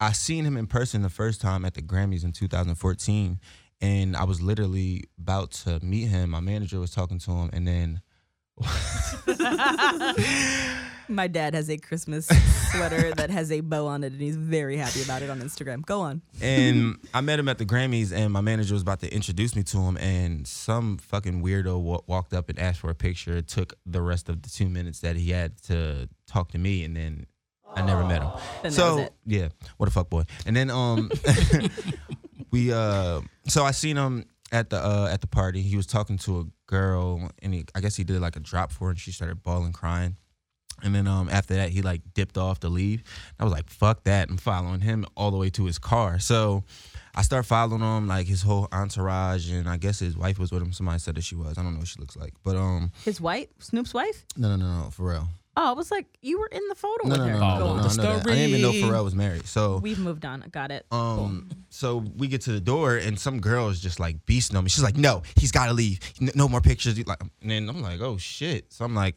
[0.00, 3.40] I seen him in person the first time at the Grammys in 2014,
[3.80, 6.30] and I was literally about to meet him.
[6.30, 8.00] My manager was talking to him, and then.
[11.08, 12.26] My dad has a Christmas
[12.70, 15.84] sweater that has a bow on it, and he's very happy about it on Instagram.
[15.84, 16.22] Go on.
[16.40, 19.62] and I met him at the Grammys, and my manager was about to introduce me
[19.64, 23.36] to him, and some fucking weirdo wa- walked up and asked for a picture.
[23.36, 26.84] It took the rest of the two minutes that he had to talk to me,
[26.84, 27.26] and then
[27.74, 28.30] I never met him.
[28.62, 29.12] Then so it.
[29.26, 30.24] yeah, what a fuck boy.
[30.46, 31.10] And then um,
[32.50, 35.62] we uh, so I seen him at the uh at the party.
[35.62, 38.72] He was talking to a girl, and he, I guess he did like a drop
[38.72, 40.16] for her, and she started bawling, crying.
[40.82, 43.02] And then um, after that, he like dipped off to leave.
[43.38, 46.18] I was like, "Fuck that!" I'm following him all the way to his car.
[46.18, 46.64] So
[47.14, 50.62] I start following him, like his whole entourage, and I guess his wife was with
[50.62, 50.72] him.
[50.72, 51.56] Somebody said that she was.
[51.58, 54.24] I don't know what she looks like, but um, His wife, Snoop's wife.
[54.36, 55.28] no, no, no, no, for real.
[55.54, 57.32] Oh, I was like, you were in the photo No, with no, her.
[57.34, 57.96] no, Go no, no, on.
[57.98, 58.20] no, I.
[58.22, 58.72] Didn't even know.
[58.72, 59.46] Pharrell was married.
[59.46, 60.42] So We've moved on.
[60.50, 60.86] Got it.
[60.90, 64.64] Um, so we get to the door and some girl is just like beasting on
[64.64, 64.70] me.
[64.70, 66.00] She's like, "No, he's got to leave.
[66.34, 69.14] No more pictures." Like, and then I'm like, "Oh shit!" So I'm like,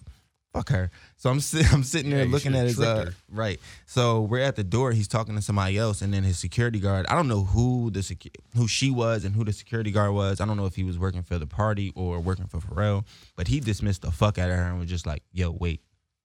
[0.56, 3.60] "Fuck her." So I'm sit- I'm sitting there you looking at his uh, right.
[3.86, 4.92] So we're at the door.
[4.92, 7.06] He's talking to somebody else, and then his security guard.
[7.08, 10.42] I don't know who the secu- who she was and who the security guard was.
[10.42, 13.48] I don't know if he was working for the party or working for Pharrell, but
[13.48, 15.82] he dismissed the fuck out of her and was just like, "Yo, wait."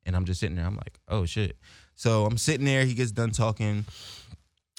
[0.06, 0.66] And I'm just sitting there.
[0.66, 1.56] I'm like, "Oh shit."
[1.94, 2.84] So I'm sitting there.
[2.84, 3.84] He gets done talking.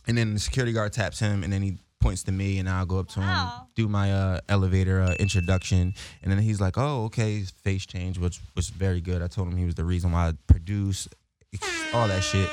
[0.08, 2.86] And then the security guard taps him, and then he points to me, and I'll
[2.86, 7.06] go up to him, do my uh, elevator uh, introduction, and then he's like, "Oh,
[7.06, 9.22] okay." His face change, which was very good.
[9.22, 11.08] I told him he was the reason why I produce
[11.94, 12.50] all that shit.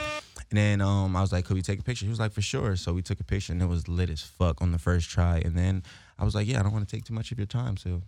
[0.51, 2.07] And then um, I was like, could we take a picture?
[2.07, 2.75] He was like, for sure.
[2.77, 5.43] So we took a picture, and it was lit as fuck on the first try.
[5.45, 5.83] And then
[6.19, 8.03] I was like, yeah, I don't want to take too much of your time, so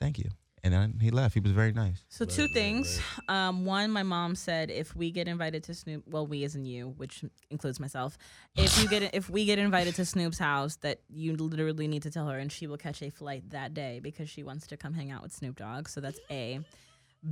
[0.00, 0.30] thank you.
[0.64, 1.34] And then he left.
[1.34, 2.02] He was very nice.
[2.08, 2.98] So two things.
[3.28, 6.94] Um, one, my mom said if we get invited to Snoop, well, we isn't you,
[6.96, 8.16] which includes myself,
[8.56, 12.10] if you get if we get invited to Snoop's house, that you literally need to
[12.10, 14.94] tell her, and she will catch a flight that day because she wants to come
[14.94, 15.86] hang out with Snoop Dogg.
[15.88, 16.60] So that's a.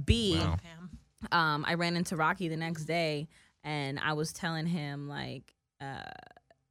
[0.04, 0.38] B.
[0.38, 0.58] Wow.
[1.30, 3.28] Um, I ran into Rocky the next day,
[3.62, 6.02] and I was telling him like, uh,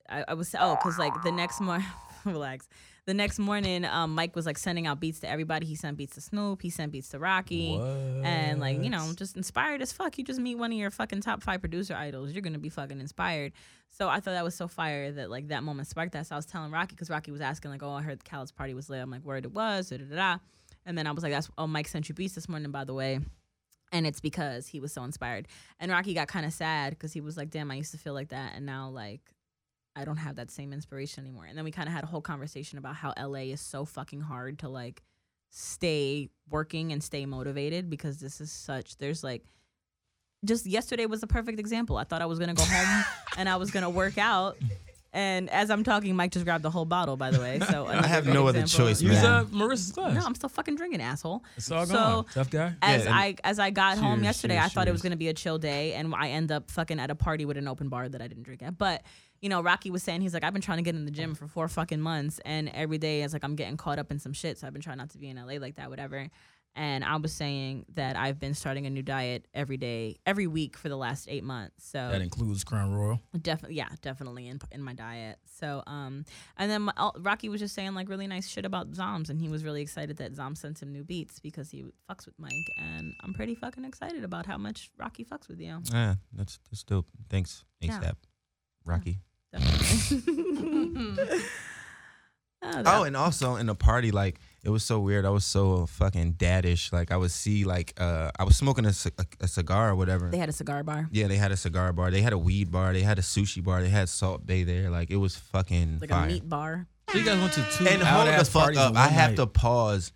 [0.10, 1.88] I, I was oh, cause like the next morning,
[2.26, 2.68] relax.
[3.08, 5.66] The next morning, um, Mike was like sending out beats to everybody.
[5.66, 6.62] He sent beats to Snoop.
[6.62, 7.76] He sent beats to Rocky.
[8.24, 10.20] And like, you know, just inspired as fuck.
[10.20, 12.32] You just meet one of your fucking top five producer idols.
[12.32, 13.54] You're gonna be fucking inspired.
[13.90, 16.28] So I thought that was so fire that like that moment sparked that.
[16.28, 18.76] So I was telling Rocky because Rocky was asking like, oh, I heard Khaled's party
[18.76, 19.02] was lit.
[19.02, 19.90] I'm like, word it was.
[19.90, 20.38] Da, da, da.
[20.86, 22.94] And then I was like, that's oh, Mike sent you beats this morning, by the
[22.94, 23.20] way.
[23.92, 25.48] And it's because he was so inspired.
[25.80, 28.14] And Rocky got kind of sad because he was like, damn, I used to feel
[28.14, 29.22] like that, and now like
[29.96, 31.46] I don't have that same inspiration anymore.
[31.46, 34.22] And then we kind of had a whole conversation about how LA is so fucking
[34.22, 35.04] hard to like
[35.50, 39.44] stay working and stay motivated because this is such there's like
[40.46, 41.98] just yesterday was a perfect example.
[41.98, 43.04] I thought I was gonna go home
[43.38, 44.58] and I was gonna work out.
[45.14, 47.60] And as I'm talking, Mike just grabbed the whole bottle, by the way.
[47.60, 48.88] So I have no great other example.
[48.88, 49.26] choice, Use man.
[49.26, 50.14] uh, Marissa's glass.
[50.16, 51.44] No, I'm still fucking drinking, asshole.
[51.58, 52.26] it's all so- gone.
[52.34, 52.74] Tough guy.
[52.82, 55.02] As Yeah, and- I as I got home Cheers, yesterday, cheers, I thought it was
[55.02, 55.10] cheers.
[55.10, 57.68] gonna be a chill day, and I end up fucking at a party with an
[57.68, 58.78] open bar that I didn't drink at.
[58.78, 59.04] But
[59.42, 61.34] you know, Rocky was saying he's like, I've been trying to get in the gym
[61.36, 64.34] for four fucking months, and every day it's like I'm getting caught up in some
[64.34, 64.58] shit.
[64.60, 66.30] So I've been trying not to be in LA like that, whatever.
[66.74, 70.78] And I was saying that I've been starting a new diet every day, every week
[70.78, 71.84] for the last eight months.
[71.86, 73.20] So That includes Crown Royal.
[73.42, 75.38] Definitely, yeah, definitely in in my diet.
[75.60, 76.24] So, um,
[76.56, 79.38] and then my, uh, Rocky was just saying like really nice shit about Zoms, and
[79.42, 82.54] he was really excited that Zom sent him new beats because he fucks with Mike,
[82.78, 85.82] and I'm pretty fucking excited about how much Rocky fucks with you.
[85.92, 87.08] Yeah, that's that's dope.
[87.28, 88.00] Thanks, Yeah.
[88.00, 88.16] ASAP.
[88.86, 89.20] Rocky.
[89.54, 91.26] Definitely.
[91.28, 91.38] oh,
[92.86, 95.26] Oh, and also in the party, like it was so weird.
[95.26, 96.94] I was so fucking daddish.
[96.94, 99.96] Like I would see, like uh, I was smoking a, ci- a, a cigar or
[99.96, 100.30] whatever.
[100.30, 102.12] they had a cigar bar, yeah, they had a cigar bar.
[102.12, 102.94] They had a weed bar.
[102.94, 103.82] They had a sushi bar.
[103.82, 104.90] They had Salt Bae there.
[104.92, 106.26] Like it was fucking like fire.
[106.26, 106.88] a meat bar.
[107.12, 108.96] So you guys went to two and hold the fuck up.
[108.96, 109.38] I have night.
[109.38, 110.14] to pause.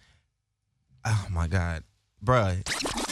[1.03, 1.83] Oh my god,
[2.23, 2.61] bruh.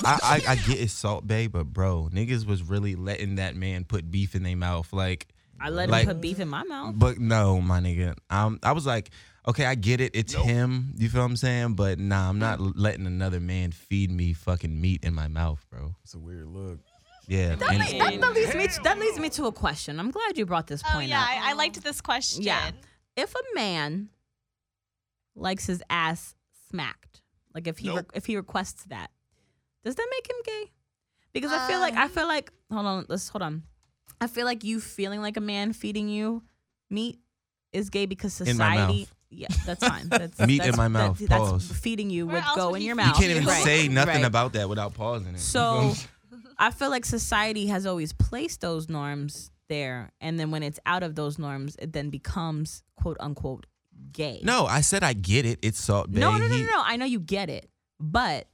[0.06, 3.84] I, I I get it's Salt Bae, but bro, niggas was really letting that man
[3.84, 4.94] put beef in their mouth.
[4.94, 5.28] Like
[5.64, 6.94] I let Like- him put beef in my mouth.
[6.98, 8.16] But no, my nigga.
[8.30, 9.12] Um, I was like,
[9.48, 10.12] okay, I get it.
[10.14, 10.94] It's him.
[10.98, 11.76] You feel what I'm saying?
[11.76, 15.96] But nah, I'm not letting another man feed me fucking meat in my mouth, bro.
[16.04, 16.80] It's a weird look.
[17.28, 17.56] Yeah.
[17.56, 20.00] That, and- that, that leads me to, that leads me to a question.
[20.02, 21.28] I'm glad you brought this Oh point yeah, up.
[21.30, 22.44] I, I liked this question.
[22.44, 22.72] Yeah.
[23.16, 24.10] If a man
[25.36, 26.36] likes his ass
[26.70, 27.22] smacked,
[27.54, 29.12] like if he re- if he requests that,
[29.86, 30.72] does that make him gay?
[31.34, 33.64] Because I feel like I Um, feel like hold on, let's hold on.
[34.24, 36.44] I feel like you feeling like a man feeding you
[36.90, 37.20] meat
[37.72, 39.00] is gay because In my society.
[39.02, 39.14] mouth.
[39.36, 40.10] Yeah, that's fine.
[40.10, 43.08] That's, Meat in my mouth, That's, that's feeding you Where would go in your mouth.
[43.08, 43.64] you can't even Right.
[43.64, 44.26] say nothing Right.
[44.26, 45.40] about that without pausing it.
[45.40, 45.94] So?
[46.60, 51.02] I feel like society has always placed those norms there, and then when it's out
[51.02, 53.66] of those norms, it then becomes quote unquote
[54.12, 54.40] gay.
[54.44, 55.58] no, I said I get it.
[55.64, 56.20] It's Salt Bae.
[56.20, 56.82] no, no, no, no, no.
[56.86, 58.48] I know you get it, but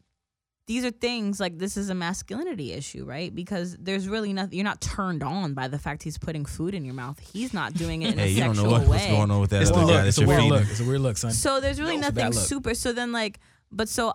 [0.70, 3.34] these are things like this is a masculinity issue, right?
[3.34, 4.54] Because there's really nothing.
[4.54, 7.20] You're not turned on by the fact he's putting food in your mouth.
[7.34, 8.88] He's not doing it in Hey, a you don't sexual know what, way.
[8.88, 10.02] what's going on with that It's, other the guy look.
[10.04, 10.54] that it's a weird feeding.
[10.54, 10.70] look.
[10.70, 11.32] It's a weird look, son.
[11.32, 12.76] So there's really It's a bad nothing super.
[12.76, 13.40] So then like,
[13.72, 14.14] but so uh,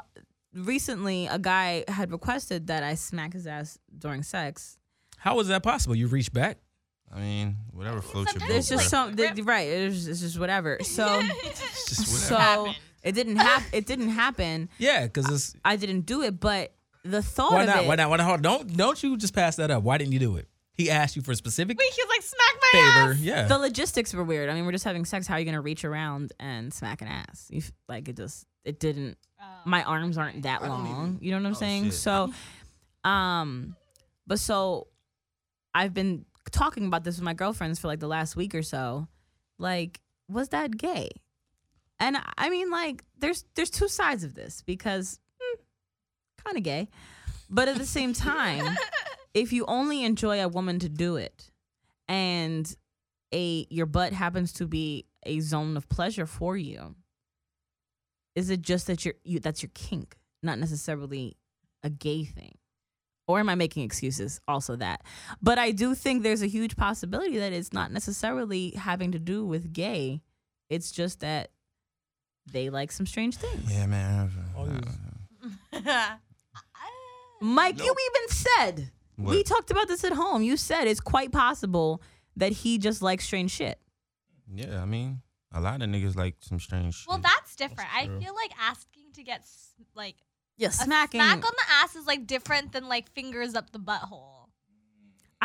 [0.55, 4.79] recently a guy had requested that I smack his ass during sex.
[5.19, 5.97] How is that possible?
[5.97, 6.59] You reach back.
[7.13, 8.49] I mean, whatever floats your boat.
[8.49, 9.69] There's just some right.
[9.69, 10.79] It's, it's just whatever.
[10.83, 12.77] So It's just so whatever.
[13.05, 13.67] It didn't happen.
[13.73, 14.69] It didn't happen.
[14.79, 16.73] Yeah, because it's I didn't do it, but
[17.05, 17.85] the thought why of not?
[17.85, 17.87] it.
[17.87, 18.11] Why not?
[18.11, 18.27] Why not?
[18.27, 19.83] Hold- Don't don't you just pass that up?
[19.85, 20.49] Why didn't you do it?
[20.73, 23.13] He asked you for a specific Wait, he was like, smack my favor.
[23.13, 23.21] ass.
[23.21, 23.47] Yeah.
[23.47, 24.51] The logistics were weird.
[24.51, 25.27] I mean, we're just having sex.
[25.29, 27.47] How are you gonna reach around and smack an ass?
[27.51, 29.17] You f- like it just it didn't.
[29.41, 29.45] Oh.
[29.67, 30.87] My arms aren't that I long.
[30.87, 31.85] even- You know what I'm Oh, saying?
[31.85, 31.93] shit.
[31.95, 32.33] So,
[33.05, 33.77] um,
[34.27, 34.89] but so
[35.75, 39.07] I've been talking about this with my girlfriends for like the last week or so.
[39.59, 41.11] Like, was that gay?
[42.01, 45.61] And I mean, like, there's there's two sides of this because hmm,
[46.45, 46.89] kind of gay,
[47.49, 48.77] but at the same time,
[49.33, 51.51] if you only enjoy a woman to do it,
[52.09, 52.75] and
[53.33, 56.95] a your butt happens to be a zone of pleasure for you,
[58.35, 61.37] is it just that you're you that's your kink, not necessarily
[61.83, 62.57] a gay thing?
[63.27, 64.41] Or am I making excuses?
[64.47, 65.03] Also that.
[65.41, 69.47] But I do think there's a huge possibility that it's not necessarily having to do
[69.47, 70.21] with gay.
[70.69, 71.51] It's just that
[72.53, 73.73] they like some strange things.
[73.73, 74.31] Yeah, man.
[74.57, 74.67] Oh, uh,
[75.73, 75.81] you-
[77.41, 80.43] Mike, you even said We talked about this at home.
[80.43, 82.03] You said it's quite possible
[82.37, 83.79] that he just likes strange shit.
[84.53, 85.21] Yeah, I mean,
[85.53, 87.09] a lot of niggas like some strange shit.
[87.09, 87.91] Well, that's different.
[87.95, 89.47] I feel like asking to get
[89.95, 90.17] like
[90.57, 91.21] Yeah, a smacking.
[91.21, 94.34] smack on the ass is like different than like fingers up the butthole.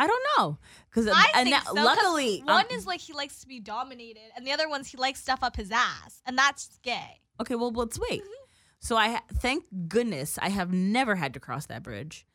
[0.00, 3.00] I don't know, because I and think now- so, 'cause luckily, one um, is like
[3.00, 6.22] he likes to be dominated, and the other one's he likes stuff up his ass,
[6.26, 7.20] and that's gay.
[7.40, 7.54] okay.
[7.54, 8.22] Well, let's wait.
[8.22, 8.44] Mm-hmm.
[8.80, 12.26] So I thank goodness I have never had to cross that bridge.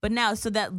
[0.00, 0.70] But now, so that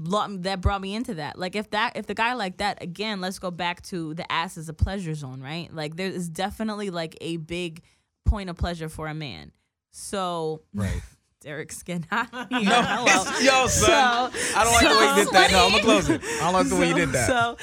[0.44, 1.38] that brought me into that.
[1.40, 4.58] Like, if that if the guy like that again, let's go back to the ass
[4.58, 5.74] is a pleasure zone, right?
[5.74, 7.82] Like, there is definitely like a big
[8.26, 9.52] point of pleasure for a man.
[9.92, 11.02] So Right.
[11.42, 12.30] Derek's skin hot.
[12.52, 14.32] No, it's- yo, son.
[14.56, 15.52] I don't like the way you did that.
[15.52, 16.22] No, I'm gonna close it.
[16.24, 17.28] I don't like the way you did that.
[17.28, 17.58] So,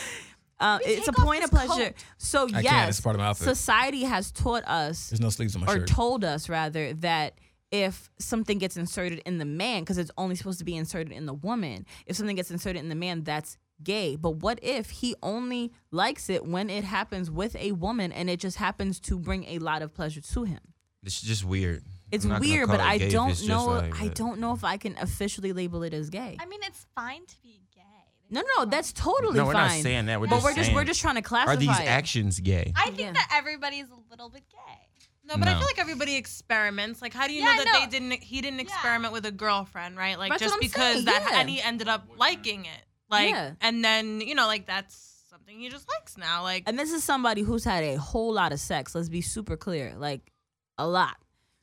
[0.58, 1.90] uh, it's a point of pleasure.
[1.90, 1.92] coat.
[2.16, 2.64] So can't.
[2.64, 3.46] yes, It's part of my outfit.
[3.48, 5.88] society has taught us There's no sleeves on my or shirt.
[5.88, 7.34] told us rather that
[7.70, 11.26] if something gets inserted in the man because it's only supposed to be inserted in
[11.26, 15.14] the woman if something gets inserted in the man that's gay but what if he
[15.22, 19.44] only likes it when it happens with a woman and it just happens to bring
[19.48, 20.60] a lot of pleasure to him
[21.02, 21.82] It's just weird.
[22.12, 24.38] It's I'm not gonna weird call but it i gay don't know like i don't
[24.40, 27.60] know if i can officially label it as gay I mean, it's fine to be
[27.74, 27.82] gay.
[28.30, 30.20] no no that's totally No, we're not fine saying that.
[30.20, 32.72] We're but just we're just saying, we're just trying to classify Are these actions gay?
[32.76, 33.12] I think Yeah.
[33.12, 34.58] that everybody's a little bit gay.
[35.24, 37.02] No, but I feel like everybody experiments.
[37.02, 37.80] Like, how do you Yeah, know that no.
[37.80, 38.22] they didn't?
[38.22, 38.62] He didn't Yeah.
[38.66, 40.16] experiment with a girlfriend, right?
[40.16, 41.40] Like, That's just because saying, that, yeah.
[41.40, 42.82] and he ended up liking it.
[43.10, 43.54] Like, Yeah.
[43.60, 46.42] and then you know, like that's something he just likes now.
[46.44, 48.94] Like, And this is somebody who's had a whole lot of sex.
[48.94, 50.32] Let's be super clear, like
[50.78, 51.16] a lot.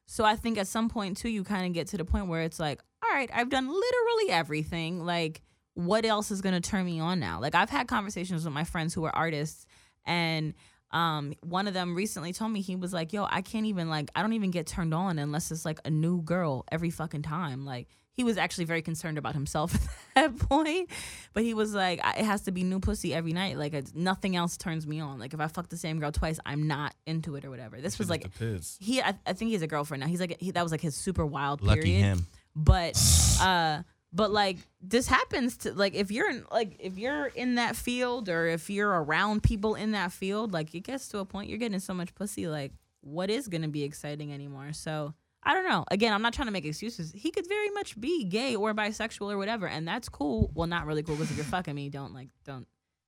[0.06, 2.42] So I think at some point too, you kind of get to the point where
[2.42, 5.04] it's like, all right, I've done literally everything.
[5.06, 5.42] Like,
[5.76, 7.40] what else is gonna turn me on now?
[7.40, 9.66] Like, I've had conversations with my friends who are artists,
[10.06, 10.54] and
[10.92, 14.12] um, one of them recently told me he was like, "Yo, I can't even like,
[14.16, 17.66] I don't even get turned on unless it's like a new girl every fucking time."
[17.66, 19.74] Like, he was actually very concerned about himself
[20.16, 20.90] at that point,
[21.34, 23.58] but he was like, "It has to be new pussy every night.
[23.58, 25.20] Like, it's, nothing else turns me on.
[25.20, 27.98] Like, if I fuck the same girl twice, I'm not into it or whatever." This
[27.98, 28.32] was like
[28.80, 30.08] he I, I think he's a girlfriend now.
[30.08, 32.02] He's like he, that was like his super wild Lucky period.
[32.02, 32.28] him.
[32.56, 33.00] But
[33.42, 33.82] uh
[34.14, 38.30] but like this happens to like if you're in like if you're in that field
[38.30, 41.58] or if you're around people in that field, like it gets to a point you're
[41.58, 44.72] getting so much pussy like what is going to be exciting anymore.
[44.72, 45.14] So
[45.46, 45.84] I don't know.
[45.92, 47.12] Again, I'm not trying to make excuses.
[47.14, 50.52] He could very much be gay or bisexual or whatever, and that's cool.
[50.54, 52.66] Well, not really cool because if you're fucking me, don't like, don't,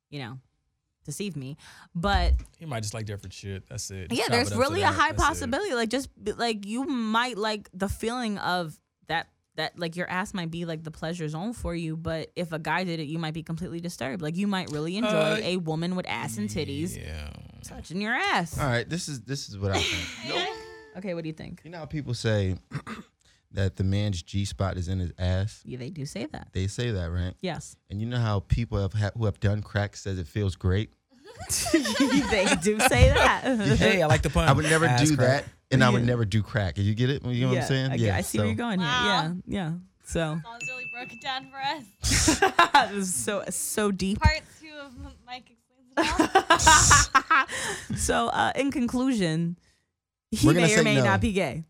[0.09, 0.39] you know,
[1.05, 1.55] deceive me.
[1.95, 3.69] But He might just like different shit.
[3.69, 4.09] That's it.
[4.09, 5.25] Just yeah, chop there's it really a high That's it.
[5.25, 5.73] possibility.
[5.75, 8.77] Like just like you might like the feeling of
[9.07, 12.51] that that like your ass might be like the pleasure zone for you, but if
[12.51, 14.21] a guy did it, you might be completely disturbed.
[14.21, 17.29] Like you might really enjoy Uh, a woman with ass and titties Yeah.
[17.63, 18.59] touching your ass.
[18.59, 20.49] All right, this is this is what I think.
[20.97, 21.61] Okay, what do you think?
[21.63, 22.55] You know how people say
[23.51, 25.61] that the man's G spot is in his ass.
[25.65, 26.49] Yeah, they do say that.
[26.53, 27.33] They say that, right?
[27.41, 30.55] Yes, And you know how people have ha- who have done crack says it feels
[30.55, 30.91] great.
[31.73, 33.43] they do say that.
[33.77, 34.47] Hey, I like the pun.
[34.47, 35.43] I would never Ass do crack.
[35.43, 36.77] that, and I would never do crack.
[36.77, 37.25] You get it?
[37.25, 37.91] You know what I'm saying?
[37.91, 38.15] I, yeah.
[38.15, 38.87] I see so, where you're going here.
[38.87, 39.71] Yeah, yeah.
[40.05, 42.41] So Al's really broke it down for us.
[42.91, 44.21] it was so so deep.
[44.21, 44.93] Part two of
[45.25, 47.97] Mike explains it all.
[47.97, 49.57] so uh, in conclusion,
[50.35, 51.03] he may or may no.
[51.03, 51.63] not be gay.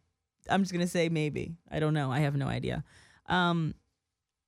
[0.50, 1.56] I'm just gonna say maybe.
[1.72, 2.12] I don't know.
[2.12, 2.84] I have no idea.
[3.28, 3.74] Um,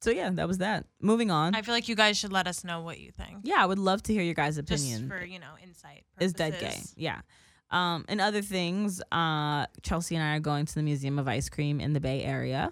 [0.02, 0.86] so yeah, that was that.
[1.02, 1.56] Moving on.
[1.56, 3.40] I feel like you guys should let us know what you think.
[3.44, 5.10] yeah, I would love to hear your guys' Just opinion.
[5.10, 6.04] for you know insight.
[6.20, 6.80] Is dead gay?
[6.96, 7.22] Yeah.
[7.70, 11.50] Um, and other things, uh, Chelsea and I are going to the Museum of Ice
[11.50, 12.72] Cream in the Bay Area.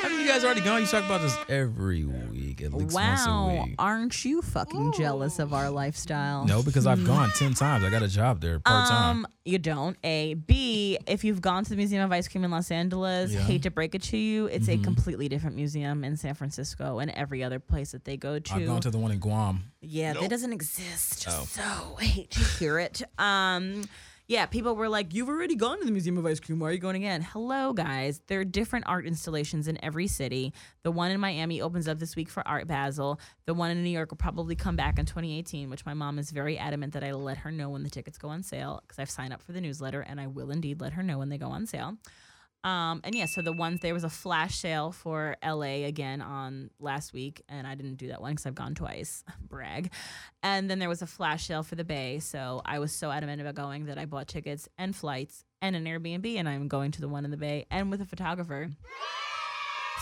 [0.00, 0.80] Haven't you guys already gone?
[0.80, 3.74] You talk about this every week, at least once a Wow, week.
[3.78, 6.44] aren't you fucking jealous of our lifestyle?
[6.46, 7.82] No, because I've gone ten times.
[7.84, 9.10] I got a job there part time.
[9.24, 9.96] Um, you don't.
[10.04, 10.98] A B.
[11.08, 13.38] If you've gone to the Museum of Ice Cream in Los Angeles, Yeah.
[13.40, 13.46] Mm-hmm.
[13.48, 17.10] hate to break it to you, it's a completely different museum in San Francisco and
[17.10, 18.54] every other place that they go to.
[18.54, 19.64] I've gone to the one in Guam.
[19.80, 21.24] yeah, that doesn't exist.
[21.28, 21.40] Oh.
[21.40, 23.02] Just so hate to hear it.
[23.18, 23.82] Um.
[24.30, 26.58] Yeah, people were like, "You've already gone to the Museum of Ice Cream.
[26.58, 28.20] Why are you going again?" Hello, guys.
[28.26, 30.52] There are different art installations in every city.
[30.82, 33.18] The one in Miami opens up this week for Art Basel.
[33.46, 36.30] The one in New York will probably come back in 2018, which my mom is
[36.30, 39.08] very adamant that I let her know when the tickets go on sale because I've
[39.08, 41.48] signed up for the newsletter and I will indeed let her know when they go
[41.48, 41.96] on sale.
[42.64, 46.70] Um, and yeah, so the ones there was a flash sale for LA again on
[46.80, 49.24] last week, and I didn't do that one because I've gone twice.
[49.48, 49.92] Brag.
[50.42, 53.40] And then there was a flash sale for the Bay, so I was so adamant
[53.40, 57.00] about going that I bought tickets and flights and an Airbnb, and I'm going to
[57.00, 58.70] the one in the Bay and with a photographer.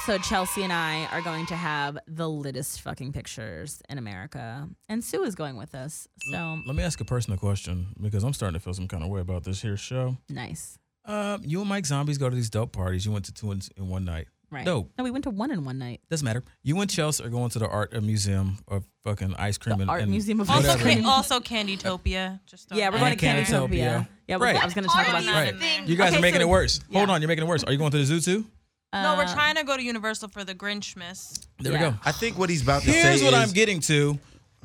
[0.04, 5.02] So Chelsea and I are going to have the littest fucking pictures in America, and
[5.02, 6.06] Sue is going with us.
[6.30, 9.10] So Let me ask a personal question because I'm starting to feel some kind of
[9.10, 10.16] way about this here show.
[10.28, 10.78] nice.
[11.06, 13.06] Uh, you and Mike Zombies go to these dope parties.
[13.06, 14.28] You went to two in, in one night.
[14.50, 14.64] Right.
[14.64, 14.92] Dope.
[14.96, 16.00] No, we went to one in one night.
[16.08, 16.44] Doesn't matter.
[16.62, 20.02] You and Chelsea are going to the art museum of fucking ice cream and Art
[20.02, 20.80] and Museum of Also, Ice.
[20.82, 20.98] Cream.
[20.98, 22.38] can, also Candytopia.
[22.46, 23.60] Just Yeah, we're going to that in there.
[23.60, 23.68] Candytopia.
[23.68, 24.08] Candytopia.
[24.28, 24.56] Yeah, Right.
[24.56, 25.48] I was going to talk about that.
[25.54, 25.82] in there.
[25.84, 26.80] You guys Okay, are making so- it worse.
[26.92, 27.64] Hold on, you're making it worse.
[27.64, 28.44] Are you going to the zoo too?
[28.92, 31.46] No, we're Uh, trying to go to Universal for the Grinchmas.
[31.58, 31.84] There Yeah.
[31.86, 31.98] we go.
[32.04, 34.18] I think what he's about to Here's say Here's what is I'm getting to.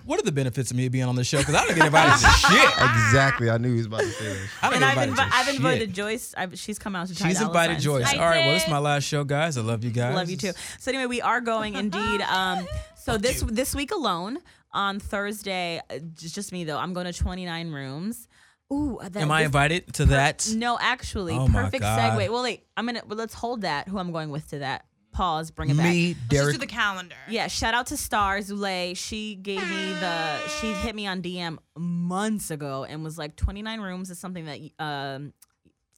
[0.06, 1.38] What are the benefits of me being on the show?
[1.40, 2.70] Because I don't get invited to shit.
[2.70, 3.50] exactly.
[3.50, 4.50] I knew he was about to say this.
[4.62, 5.92] I don't And get I've, invited invi- to I've shit.
[5.94, 6.34] Joyce.
[6.38, 8.08] I've, she's come out to try She's the invited Joyce.
[8.14, 9.58] I All right, well, this is my last show, guys.
[9.58, 10.14] I love you guys.
[10.14, 10.52] I love you too.
[10.80, 12.22] So anyway, we are going indeed.
[12.22, 14.40] Um, so this this week alone
[14.72, 16.78] on Thursday, uh, just just me though.
[16.78, 18.28] I'm going to 29 rooms.
[18.74, 20.50] Ooh, that, Am I invited to that?
[20.56, 22.30] No, actually, Oh perfect segue.
[22.30, 23.02] Well, wait, I'm gonna.
[23.06, 23.90] Well, let's hold that.
[23.90, 24.86] Who I'm going with to that.
[25.12, 25.52] Pause.
[25.52, 25.92] Bring it back.
[25.92, 27.16] Me, Let's just do the calendar.
[27.28, 28.96] Yeah, shout out to Star Zule.
[28.96, 33.82] She gave me the she hit me on DM months ago and was like 29
[33.82, 35.34] rooms is something that um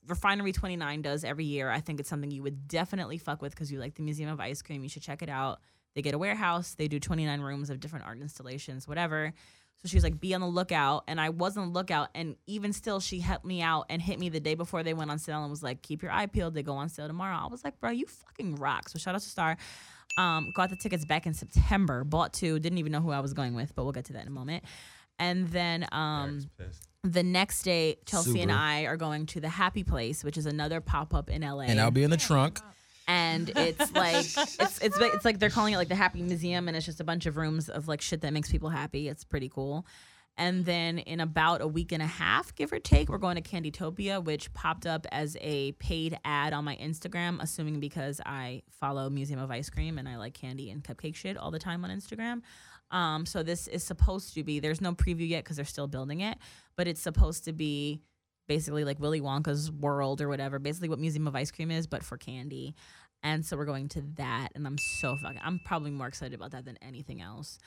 [0.08, 1.70] Refinery 29 does every year.
[1.70, 4.40] I think it's something you would definitely fuck with because you like the Museum of
[4.40, 4.84] Ice Cream.
[4.84, 5.60] You should check it out.
[5.96, 6.76] They get a warehouse.
[6.76, 9.34] They do 29 rooms of different art installations, whatever.
[9.84, 11.04] So she was like, be on the lookout.
[11.10, 12.08] And I was on the lookout.
[12.16, 15.12] And even still, she helped me out and hit me the day before they went
[15.12, 16.54] on sale and was like, keep your eye peeled.
[16.54, 17.36] They go on sale tomorrow.
[17.36, 18.88] I was like, bro, you fucking rock.
[18.88, 19.58] So shout out to Star.
[20.18, 22.04] Um, got the tickets back in September.
[22.04, 22.60] Bought two.
[22.60, 24.32] Didn't even know who I was going with, but we'll get to that in a
[24.32, 24.64] moment.
[25.20, 26.40] And then um,
[27.04, 30.82] the next day, Chelsea and I are going to the Happy Place, which is another
[30.82, 32.60] pop up in LA and I'll be in the trunk.
[33.08, 36.78] And it's like it's it's it's like they're calling it like the happy museum and
[36.78, 39.08] it's just a bunch of rooms of like shit that makes people happy.
[39.08, 39.86] It's pretty cool.
[40.36, 43.42] And then in about a week and a half give or take we're going to
[43.42, 49.12] candytopia which popped up as a paid ad on my instagram assuming because i follow
[49.12, 51.92] museum of ice cream and i like candy and cupcake shit all the time on
[51.92, 52.42] instagram.
[52.90, 56.22] Um, so this is supposed to be there's no preview yet because they're still building
[56.22, 56.38] it
[56.76, 58.02] but it's supposed to be
[58.48, 62.04] basically like Willy Wonka's world or whatever, basically what Museum of Ice Cream is, but
[62.04, 62.76] for candy.
[63.22, 65.40] And so we're going to that, and I'm so fucking.
[65.44, 67.58] I'm probably more excited about that than anything else.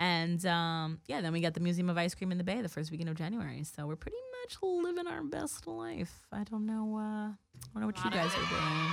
[0.00, 2.68] And um, yeah, then we got the Museum of Ice Cream in the Bay the
[2.68, 3.62] first weekend of January.
[3.62, 6.26] So we're pretty much living our best life.
[6.32, 6.96] I don't know.
[6.96, 7.34] Uh, I
[7.72, 8.90] don't know what you guys are doing.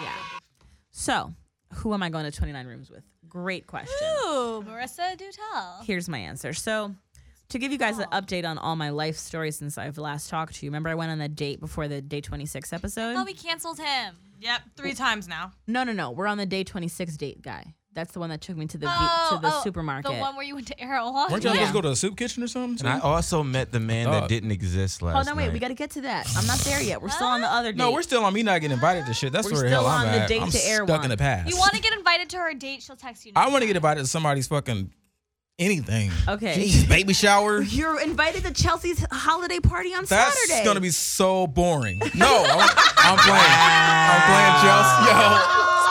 [0.00, 0.14] Yeah.
[0.90, 1.34] So
[1.74, 3.02] who am I going to 29 rooms with?
[3.28, 4.08] Great question.
[4.24, 5.80] Ooh, Marissa, do tell.
[5.84, 6.52] Here's my answer.
[6.52, 6.94] So,
[7.50, 10.54] to give you guys an update on all my life stories since I've last talked
[10.56, 13.14] to you, remember I went on that date before the day 26 episode?
[13.16, 14.16] Oh, we canceled him.
[14.40, 15.52] Yep, three times now.
[15.66, 16.10] no, no, no.
[16.10, 17.74] We're on the day 26 date guy.
[17.94, 20.12] That's the one that took me to the v- Oh, to the oh, supermarket.
[20.12, 21.30] The one where you went to Erewhon.
[21.32, 21.60] Weren't y'all Yeah.
[21.60, 22.86] supposed to go to a soup kitchen or something?
[22.86, 25.44] And I also met the man that didn't exist last Hold on, wait.
[25.46, 25.52] night.
[25.54, 26.28] We got to get to that.
[26.36, 27.00] I'm not there yet.
[27.00, 27.78] We're still on the other date.
[27.78, 29.32] no, we're still on me not getting invited to shit.
[29.32, 30.28] That's We're where the hell still I'm on the at.
[30.28, 31.04] date I'm to air stuck one.
[31.04, 31.48] in the past.
[31.48, 32.82] You want to get invited to her date?
[32.82, 33.32] She'll text you.
[33.34, 34.90] I want to get invited to somebody's fucking
[35.58, 36.10] anything.
[36.28, 36.54] Okay.
[36.66, 37.62] Jeez, baby shower.
[37.62, 40.52] You're invited to Chelsea's holiday party on That's Saturday.
[40.54, 41.98] That's gonna be so boring.
[42.14, 43.52] No, I'm, I'm playing.
[43.56, 45.02] I'm playing Chelsea.
[45.06, 45.16] Yo,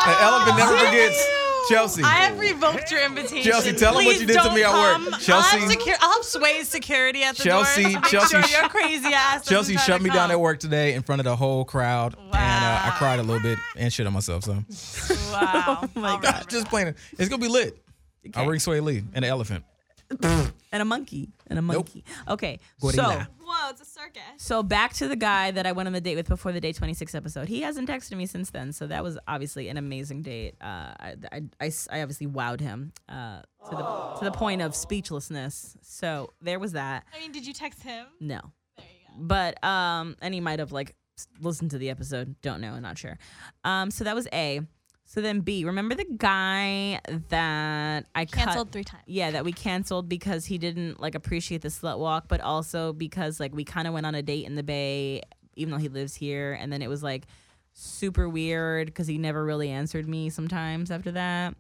[0.06, 1.28] the elephant never forgets.
[1.68, 2.04] Chelsea.
[2.04, 3.42] I have revoked your invitation.
[3.52, 5.20] Chelsea, tell them what you did to me don't at work.
[5.20, 7.92] Chelsea- I'll have, secu- I'll have Swae's security at the Chelsea- door.
[7.94, 9.48] to make Chelsea sure sh- your crazy ass.
[9.48, 12.36] Chelsea shut to me down at work today in front of the whole crowd, and
[12.36, 14.44] uh, I cried a little bit and shit on myself.
[14.44, 14.64] So
[15.34, 15.80] Wow.
[15.96, 16.46] oh my God.
[16.50, 16.94] just playing.
[17.18, 17.76] It's gonna be lit.
[18.36, 19.64] I'll bring Swae Lee and an elephant.
[20.22, 21.30] and a monkey.
[21.48, 22.04] And a monkey.
[22.28, 22.60] Okay.
[22.80, 23.22] So.
[23.48, 24.22] Whoa, it's a circus.
[24.38, 26.74] So back to the guy that I went on the date with before the day
[26.74, 27.48] 26 episode.
[27.48, 30.56] He hasn't texted me since then, so that was obviously an amazing date.
[30.62, 30.66] Uh,
[31.00, 35.78] I, I, I, I obviously wowed him uh, to the to the point of speechlessness.
[35.82, 37.06] So there was that.
[37.16, 38.06] I mean, did you text him?
[38.20, 38.42] No,
[39.18, 42.36] but um, and he might have like s- listened to the episode.
[42.42, 43.18] Don't know, I'm not sure.
[43.64, 44.62] Um, so that was A.
[45.08, 45.64] So then B.
[45.66, 47.00] Remember the guy
[47.30, 49.04] that I cut- Canceled three times.
[49.06, 53.40] yeah, that we canceled because he didn't like appreciate the slut walk, but also because
[53.40, 55.22] like we kind of went on a date in the Bay,
[55.56, 57.28] even though he lives here, and then it was like
[57.72, 61.56] super weird because he never really answered me sometimes after that,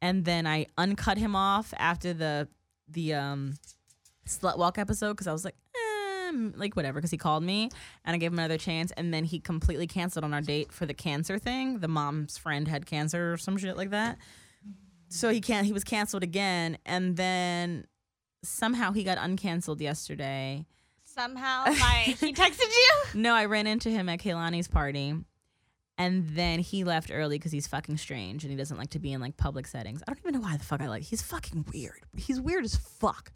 [0.00, 2.46] and then I uncut him off after the
[2.88, 3.54] the um
[4.26, 5.56] slut walk episode because I was like.
[5.74, 5.78] Eh,
[6.56, 7.70] like whatever because he called me
[8.04, 10.86] and I gave him another chance and then he completely canceled on our date for
[10.86, 11.78] the cancer thing.
[11.78, 14.18] The mom's friend had cancer or some shit like that.
[15.08, 17.86] So he can't he was canceled again and then
[18.42, 20.66] somehow he got uncanceled yesterday.
[21.04, 23.20] Somehow, my he texted you.
[23.20, 25.14] no i ran into him at Kehlani's party
[25.98, 29.12] and then he left early because he's fucking strange and he doesn't like to be
[29.12, 30.02] in like public settings.
[30.02, 32.00] I don't even know why the fuck i like he's fucking weird.
[32.16, 33.32] He's weird as fuck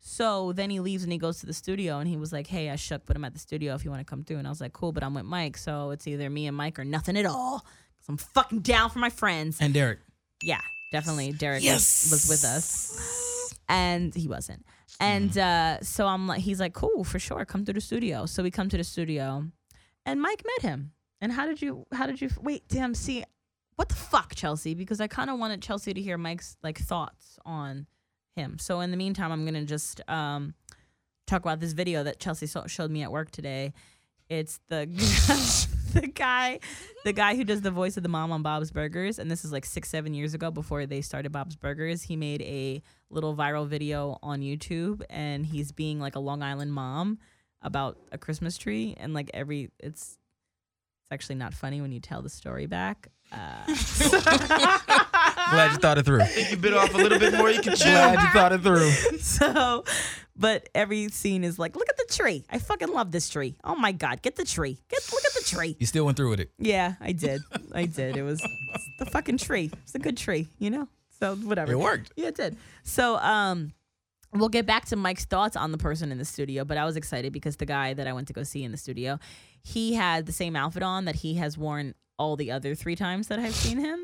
[0.00, 2.70] so then he leaves and he goes to the studio and he was like hey
[2.70, 4.50] i shook but i'm at the studio if you want to come through and i
[4.50, 7.16] was like cool but i'm with mike so it's either me and mike or nothing
[7.18, 7.58] at all.
[7.60, 9.98] 'Cause i'm fucking down for my friends And Derek.
[10.42, 11.32] yeah, definitely.
[11.32, 14.64] Derek was, was with us, and he wasn't.
[14.98, 18.26] And uh, so I'm like, he's like, cool, for sure, come to the studio.
[18.26, 19.44] So we come to the studio,
[20.04, 20.92] and Mike met him.
[21.22, 21.86] And how did you?
[21.92, 22.28] How did you?
[22.40, 22.94] Wait, damn.
[22.94, 23.22] See,
[23.76, 24.74] what the fuck, Chelsea?
[24.74, 27.86] Because I kind of wanted Chelsea to hear Mike's like thoughts on
[28.36, 28.58] him.
[28.58, 30.54] So in the meantime, I'm gonna just um,
[31.26, 33.72] talk about this video that Chelsea so- showed me at work today.
[34.28, 34.86] It's the
[35.92, 36.60] the guy,
[37.04, 39.52] the guy who does the voice of the mom on Bob's Burgers, and this is
[39.52, 42.02] like six, seven years ago before they started Bob's Burgers.
[42.02, 46.72] He made a little viral video on YouTube, and he's being like a Long Island
[46.72, 47.18] mom
[47.62, 50.18] about a Christmas tree, and like every it's
[51.02, 53.08] it's actually not funny when you tell the story back.
[53.32, 53.64] Uh,
[55.50, 56.20] Glad you thought it through.
[56.20, 57.84] I think you bit off a little bit more, you can chew.
[57.90, 58.90] Glad you thought it through.
[59.18, 59.84] so,
[60.36, 62.44] but every scene is like, look at the tree.
[62.50, 63.56] I fucking love this tree.
[63.64, 64.78] Oh my god, get the tree.
[64.88, 65.76] Get look at the tree.
[65.78, 66.50] You still went through with it.
[66.58, 67.42] Yeah, I did.
[67.72, 68.16] I did.
[68.16, 68.40] It was
[68.98, 69.70] the fucking tree.
[69.84, 70.88] It's a good tree, you know.
[71.18, 71.72] So whatever.
[71.72, 72.12] It worked.
[72.16, 72.56] Yeah, it did.
[72.82, 73.72] So um,
[74.32, 76.96] we'll get back to Mike's thoughts on the person in the studio, but I was
[76.96, 79.18] excited because the guy that I went to go see in the studio,
[79.62, 83.28] he had the same outfit on that he has worn all the other three times
[83.28, 83.98] that I've seen him,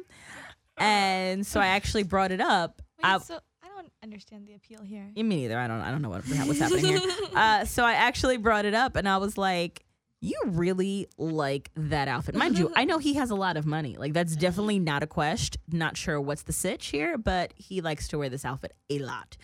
[0.79, 2.83] and so I actually brought it up.
[3.03, 5.11] Wait, I- so I don't understand the appeal here.
[5.14, 5.59] yeah, me neither.
[5.59, 5.81] I don't.
[5.81, 7.01] I don't know what, what's happening here.
[7.35, 9.85] Uh, so I actually brought it up, and I was like,
[10.22, 12.72] "You really like that outfit, mind you.
[12.74, 13.97] I know he has a lot of money.
[13.99, 15.59] Like that's definitely not a quest.
[15.70, 19.37] Not sure what's the sitch here, but he likes to wear this outfit a lot.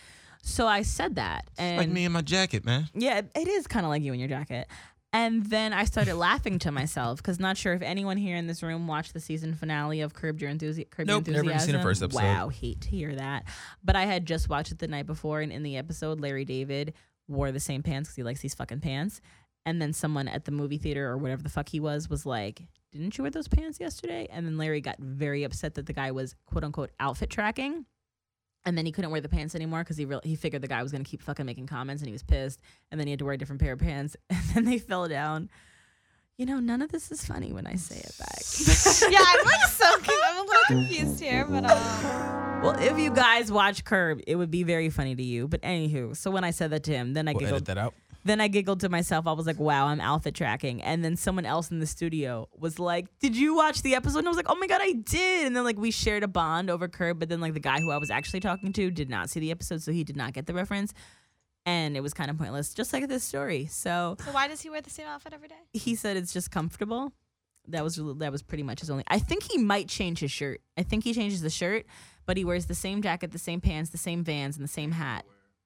[0.45, 2.89] So I said that, and Like me and my jacket, man.
[2.95, 4.67] yeah, it- it is kind of like you in your jacket.
[5.15, 8.63] And then I started laughing to myself because not sure if anyone here in this
[8.63, 11.67] room watched the season finale of Curb Your, Enthusi- Curb Your Nope, never Enthusiasm.
[11.69, 12.23] seen the first episode.
[12.23, 13.43] Wow, hate to hear that.
[13.83, 16.93] But I had just watched it the night before, and in the episode, Larry David
[17.27, 19.21] wore the same pants because he likes these fucking pants.
[19.67, 22.63] And then someone at the movie theater or whatever the fuck he was was like,
[22.91, 26.11] "Didn't you wear those pants yesterday?" And then Larry got very upset that the guy
[26.11, 27.85] was quote unquote outfit tracking.
[28.65, 30.81] And then he couldn't wear the pants anymore because he re- he figured the guy
[30.81, 32.61] was gonna keep fucking making comments, and he was pissed.
[32.91, 35.07] And then he had to wear a different pair of pants, and then they fell
[35.07, 35.49] down.
[36.37, 38.41] You know, none of this is funny when I say it back.
[39.11, 43.11] yeah, I'm like so con- I'm a little confused here, but um, well, if you
[43.11, 45.47] guys watch Curb, it would be very funny to you.
[45.47, 47.55] But anywho, so when I said that to him, then I We'll giggled.
[47.57, 47.93] edit that out.
[48.25, 49.27] Then I giggled to myself.
[49.27, 50.81] I was like, wow, I'm outfit tracking.
[50.81, 54.19] And then someone else in the studio was like, did you watch the episode?
[54.19, 55.45] And I was like, oh my God, I did.
[55.47, 57.19] And then like we shared a bond over Curb.
[57.19, 59.51] But then like the guy who I was actually talking to did not see the
[59.51, 59.81] episode.
[59.81, 60.93] So he did not get the reference.
[61.65, 63.65] And it was kind of pointless, just like this story.
[63.65, 65.55] So so why does he wear the same outfit every day?
[65.73, 67.13] he said it's just comfortable.
[67.69, 69.05] That was that was pretty much his only.
[69.07, 70.61] I think he might change his shirt.
[70.77, 71.85] I think he changes the shirt,
[72.25, 74.91] but he wears the same jacket, the same pants, the same Vans, and the same
[74.91, 75.25] hat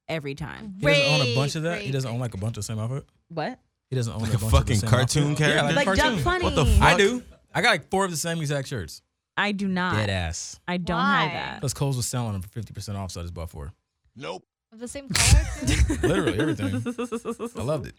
[0.09, 0.75] every time.
[0.79, 1.81] He doesn't own a bunch of that.
[1.81, 3.05] He doesn't own like a bunch of the same outfit.
[3.29, 3.59] What?
[3.89, 5.39] He doesn't own Like a, a bunch of the fucking same cartoon outfit.
[5.39, 5.75] Yeah, character?
[5.75, 6.15] like, Like cartoon.
[6.15, 6.43] Doug Funnie.
[6.43, 6.81] What the fuck?
[6.83, 7.23] I do.
[7.53, 9.01] I got like four of the same exact shirts.
[9.37, 9.95] I do not.
[9.95, 10.59] Dead ass.
[10.67, 11.23] I don't Why?
[11.25, 11.59] have that.
[11.61, 13.71] Plus, Kohl's was selling them for fifty percent off, so I just bought four.
[14.15, 14.43] Nope.
[14.73, 16.07] Of the same color too?
[16.07, 16.83] Literally everything.
[17.57, 17.93] I loved it.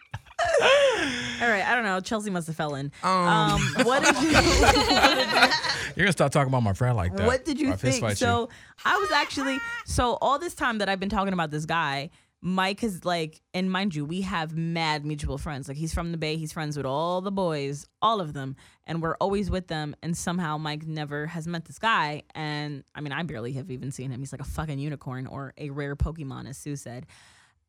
[1.42, 2.00] All right, I don't know.
[2.00, 2.90] Chelsea must have fell in.
[3.02, 4.30] Um, Um, what did you?
[5.96, 7.26] You're gonna stop talking about my friend like that.
[7.26, 8.00] what did you or I fist think?
[8.04, 8.48] fight So
[8.84, 12.84] I was actually so all this time that I've been talking about this guy, Mike
[12.84, 15.66] is like, and mind you, we have mad mutual friends.
[15.68, 18.54] Like he's from the Bay, he's friends with all the boys, all of them,
[18.86, 19.94] and we're always with them.
[20.02, 23.90] And somehow Mike never has met this guy, and I mean, I barely have even
[23.90, 24.20] seen him.
[24.20, 27.06] He's like a fucking unicorn or a rare Pokemon, as Sue said.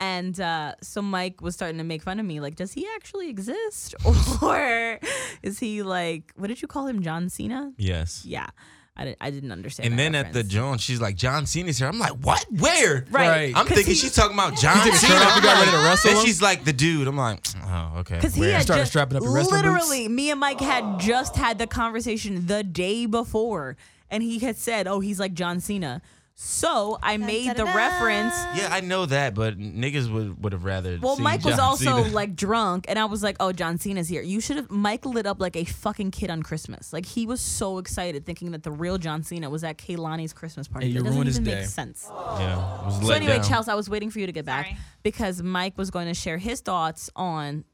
[0.02, 3.30] And uh, so Mike was starting to make fun of me, like, does he actually
[3.30, 3.96] exist,
[4.42, 4.98] or
[5.44, 7.74] is he like, what did you call him, John Cena?
[7.78, 8.24] yes.
[8.26, 8.48] Yeah,
[8.96, 9.90] I, did, I didn't understand.
[9.90, 10.54] And that then at the reference.
[10.54, 11.88] John, she's like, John Cena's here.
[11.90, 12.46] I'm like, what?
[12.50, 13.06] Where?
[13.12, 13.54] right, Right.
[13.58, 15.14] I'm 'Cause thinking he- she's talking about John took Cena.
[15.20, 16.26] shirt off, got ready to wrestle Then him?
[16.26, 17.06] she's like, the dude.
[17.08, 18.16] I'm like, oh, okay.
[18.16, 19.90] Because he had Started just, strapping up your wrestling boots?
[19.90, 23.76] literally, me and Mike had just had the conversation the day before,
[24.10, 26.02] and he had said, "Oh, he's like John Cena."
[26.42, 27.76] So I made the da-da-da.
[27.76, 28.34] reference.
[28.56, 30.98] Yeah, I know that, but niggas would would have rather.
[31.02, 32.16] Well, seen Mike was John also Cena.
[32.16, 34.72] like drunk, and I was like, "Oh, John Cena's here." You should have.
[34.72, 36.94] Mike lit up like a fucking kid on Christmas.
[36.94, 40.70] Like he was so excited, thinking that the real John Cena was at Kehlani's Christmas
[40.70, 40.86] party.
[40.88, 41.60] Hey, you That doesn't ruined his even day.
[41.60, 42.08] make sense.
[42.10, 43.44] yeah, was So anyway, down.
[43.44, 44.78] Chelsea, I was waiting for you to get back Sorry.
[45.04, 47.66] because Mike was going to share his thoughts on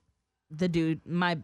[0.50, 1.38] the dude, my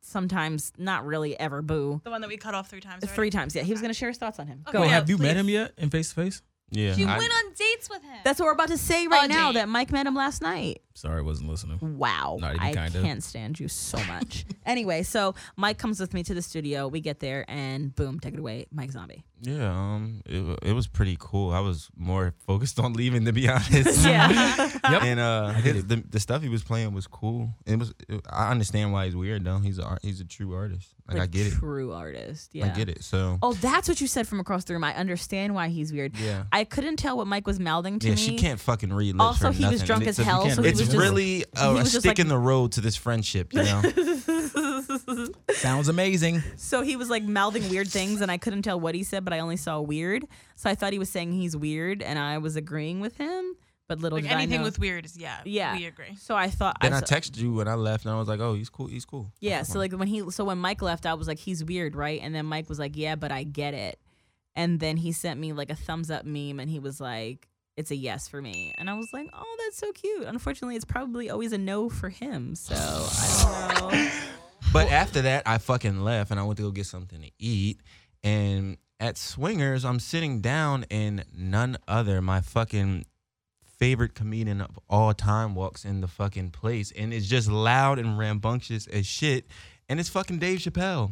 [0.00, 2.00] sometimes not really ever boo.
[2.04, 3.02] The one that we cut off three times.
[3.02, 3.14] already?
[3.16, 3.62] Three times, yeah.
[3.62, 4.62] He was going to share his thoughts on him.
[4.70, 4.94] Go Well, ahead.
[4.94, 6.40] have you met him yet in face to face?
[6.72, 8.18] Yeah, You I- went on dates with him.
[8.24, 9.52] That's what we're about to say right Oh, now.
[9.52, 9.58] date.
[9.60, 10.82] That Mike met him last night.
[10.94, 11.78] Sorry, I wasn't listening.
[11.96, 13.00] Wow, Not even I kinda.
[13.02, 14.44] can't stand you so much.
[14.66, 16.86] anyway, so Mike comes with me to the studio.
[16.88, 19.24] We get there, and boom, take it away, Mike Zombie.
[19.40, 19.70] yeah.
[19.70, 21.50] Um, it, it was pretty cool.
[21.52, 24.04] I was more focused on leaving, to be honest.
[24.06, 24.28] Yeah,
[24.90, 25.02] Yep.
[25.02, 27.54] And uh, his, the, the stuff he was playing was cool.
[27.64, 27.94] It was.
[28.08, 29.58] It, I understand why he's weird though.
[29.58, 30.94] He's a he's a true artist.
[31.14, 31.52] Like, I get it.
[31.54, 32.50] True artist.
[32.52, 33.02] Yeah, I get it.
[33.04, 34.84] So Oh, that's what you said from across the room.
[34.84, 36.16] I understand why he's weird.
[36.18, 36.44] yeah.
[36.52, 38.20] I couldn't tell what Mike was mouthing to Yeah, me.
[38.20, 40.62] she can't fucking read lips Also, for he was drunk And as it's hell, so
[40.62, 42.96] It's just really he a, a was just stick like- in the road to this
[42.96, 43.82] friendship, you know.
[45.52, 46.42] Sounds amazing.
[46.56, 49.32] So he was like mouthing weird things, and I couldn't tell what he said, but
[49.32, 50.26] I only saw weird.
[50.56, 53.56] So I thought he was saying he's weird, and I was agreeing with him.
[53.88, 55.40] But little Like did I anything know- with weird is yeah.
[55.44, 56.16] yeah, We agree.
[56.16, 58.40] So I thought Then I saw- texted you when I left, and I was like,
[58.40, 58.86] "Oh, he's cool.
[58.86, 61.64] He's cool." Yeah, so like when he so when Mike left, I was like, he's
[61.64, 62.20] weird, right?
[62.22, 63.98] And then Mike was like, yeah, but I get it.
[64.54, 67.90] And then he sent me like a thumbs up meme, and he was like, it's
[67.90, 68.72] a yes for me.
[68.78, 70.24] And I was like, oh, that's so cute.
[70.24, 72.54] Unfortunately, it's probably always a no for him.
[72.54, 74.10] So I don't know.
[74.72, 77.80] But after that, I fucking left and I went to go get something to eat.
[78.22, 83.04] And at Swingers, I'm sitting down and none other, my fucking
[83.82, 88.16] favorite comedian of all time walks in the fucking place and it's just loud and
[88.16, 89.44] rambunctious as shit.
[89.88, 91.10] And it's fucking Dave Chappelle.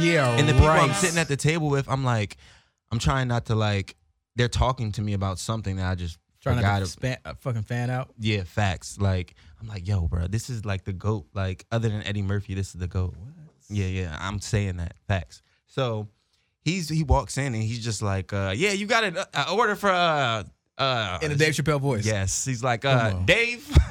[0.00, 2.38] Yeah, And the people I'm sitting at the table with, I'm like,
[2.90, 3.96] I'm trying not to like,
[4.34, 6.78] they're talking to me about something that I just Trying forgot.
[6.78, 8.14] to span, uh, fucking fan out.
[8.18, 8.96] Yeah, facts.
[8.98, 11.26] Like I'm like, yo, bro, this is like the goat.
[11.34, 13.14] Like other than Eddie Murphy, this is the goat.
[13.68, 14.94] Yeah, yeah, I'm saying that.
[15.06, 15.42] Facts.
[15.66, 16.08] So
[16.62, 19.76] he's he walks in and he's just like, uh, yeah, you got an uh, order
[19.76, 20.44] for uh
[20.80, 22.04] uh In a Dave Chappelle voice.
[22.06, 23.10] Yes, he's like, uh.
[23.24, 23.66] Dave.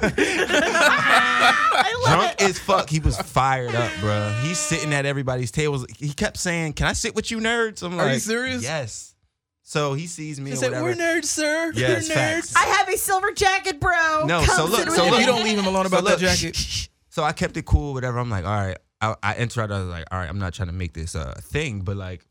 [2.06, 2.88] Drunk as fuck.
[2.90, 4.30] He was fired up, bro.
[4.42, 5.86] He's sitting at everybody's tables.
[5.98, 8.62] He kept saying, "Can I sit with you, nerds?" I'm like, Are you serious?
[8.62, 9.14] Yes.
[9.62, 10.50] So he sees me.
[10.50, 11.72] He said, "We're nerds, sir.
[11.74, 12.52] Yes, We're facts.
[12.52, 14.24] nerds." I have a silver jacket, bro.
[14.26, 15.20] No, Come so look, so with look.
[15.20, 16.88] You don't leave him alone about that jacket.
[17.12, 18.18] So I kept it cool, whatever.
[18.20, 18.78] I'm like, all right.
[19.00, 19.76] I, I interrupted.
[19.76, 20.28] I was like, all right.
[20.30, 22.24] I'm not trying to make this a thing, but like,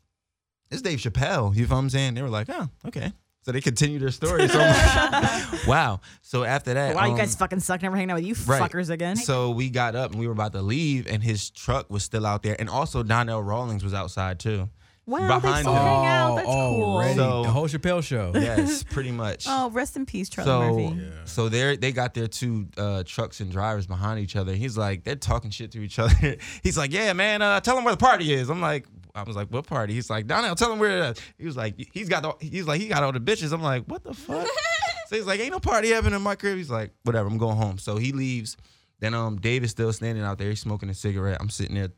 [0.70, 1.54] it's Dave Chappelle.
[1.54, 2.14] You know what I'm saying?
[2.14, 3.12] They were like, oh, okay.
[3.42, 4.46] So they continue their story.
[4.48, 6.00] So like, wow.
[6.20, 7.80] So after that, Wow, you um, guys fucking suck.
[7.82, 8.60] Never hanging out with you right.
[8.60, 9.16] fuckers again.
[9.16, 12.26] So we got up and we were about to leave, and his truck was still
[12.26, 14.68] out there, and also Donnell Rawlings was outside too.
[15.06, 15.78] wow, they behind still him.
[15.82, 16.34] hang out.
[16.36, 16.84] That's cool.
[16.84, 17.14] already.
[17.16, 18.32] So- the whole Chappelle show.
[18.40, 19.46] Yes, pretty much.
[19.48, 21.12] Oh, rest in peace, Charlie so Murphy.
[21.24, 24.52] so they they got their two uh, trucks and drivers behind each other.
[24.54, 26.36] He's like they're talking shit to each other.
[26.62, 28.50] He's like, yeah, man, uh, tell him where the party is.
[28.50, 28.84] I'm like,
[29.14, 29.94] I was like, what party?
[29.94, 31.12] He's like, Donnell, tell him where.
[31.12, 33.52] The, he was like, he's got the, he's like he got all the bitches.
[33.52, 34.46] I'm like, what the fuck?
[35.08, 36.56] so he's like, ain't no party happening in my crib.
[36.56, 37.78] He's like, whatever, I'm going home.
[37.78, 38.56] So he leaves.
[39.00, 40.50] Then um Dave is still standing out there.
[40.50, 41.38] He's smoking a cigarette.
[41.40, 41.88] I'm sitting there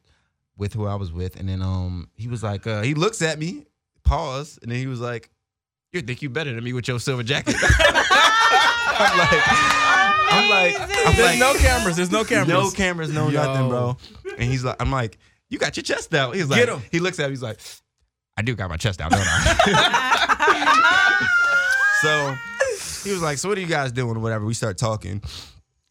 [0.56, 3.38] with who I was with, and then um he was like, uh, he looks at
[3.38, 3.66] me,
[4.04, 5.30] pause, and then he was like,
[5.92, 7.56] you think you better than me with your silver jacket?
[8.94, 9.42] I'm like,
[10.32, 11.96] I'm like, I'm There's no cameras.
[11.96, 12.48] There's no cameras.
[12.48, 13.42] no cameras, no Yo.
[13.42, 13.96] nothing, bro.
[14.38, 15.18] And he's like, I'm like,
[15.52, 16.34] you got your chest out.
[16.34, 16.80] He's like, Get him.
[16.90, 17.60] he looks at me, he's like,
[18.36, 21.28] I do got my chest out, don't I?
[22.02, 22.34] so
[23.04, 24.44] he was like, so what are you guys doing or whatever?
[24.46, 25.22] We start talking.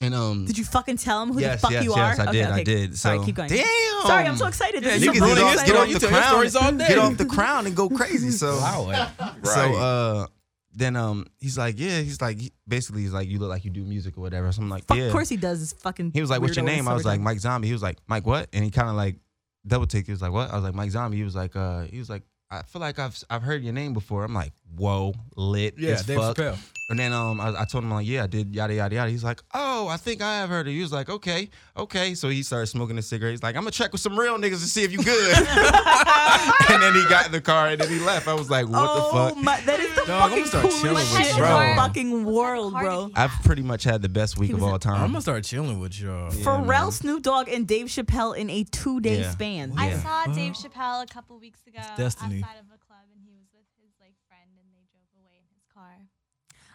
[0.02, 2.24] And um Did you fucking tell him who yes, the fuck yes, you yes, are?
[2.24, 2.64] I Okay, did, I okay.
[2.64, 2.98] did.
[2.98, 3.50] Sorry, so, keep going.
[3.50, 4.02] Damn.
[4.08, 4.82] Sorry, I'm so excited.
[4.84, 6.24] Yeah, This you is can so do Get Get off you the crown.
[6.24, 6.88] stories all day.
[6.88, 8.32] Get off the crown and go crazy.
[8.32, 9.12] So Wow.
[9.44, 10.26] So uh
[10.74, 13.84] then um he's like, yeah, he's like basically he's like, you look like you do
[13.84, 14.52] music or whatever.
[14.52, 15.04] So I'm like, Fuck, yeah.
[15.04, 15.60] Of course he does.
[15.60, 16.12] This fucking.
[16.16, 18.26] He was like, "What's your name?" I was like, "Mike Zombie." He was like, "Mike
[18.26, 19.18] what?" And he kind of like
[19.66, 20.06] double take.
[20.06, 22.10] He was like, "What?" I was like, "Mike Zombie." He was like, "Uh," he was
[22.10, 25.92] like, "I feel like I've I've heard your name before." I'm like, "Whoa, lit Yeah,
[25.92, 26.58] as Dave fuck." Chappelle.
[26.92, 29.10] And then um, I, I told him like, "Yeah, I did." Yada yada yada.
[29.10, 30.82] He's like, "Oh, I think I have heard of you.
[30.82, 33.32] He's like, "Okay, okay." So he started smoking a cigarette.
[33.32, 36.82] He's like, "I'm gonna check with some real niggas to see if you good." and
[36.84, 38.28] then he got in the car and then he left.
[38.28, 41.28] I was like, "What oh the fuck?" my, that is the Dog, fucking coolest shit
[41.38, 43.10] in the fucking world, bro.
[43.16, 45.02] I've pretty much had the best week of all time.
[45.02, 46.30] I'm gonna start chilling with y'all.
[46.32, 46.92] Pharrell, man.
[46.92, 49.32] Snoop Dogg, and Dave Chappelle in a two-day Yeah.
[49.32, 49.74] span.
[49.78, 50.02] I Yeah.
[50.04, 52.44] saw Dave Chappelle a couple weeks ago destiny.
[52.44, 55.40] outside of a club, and he was with his like friend, and they drove away
[55.40, 55.96] in his car.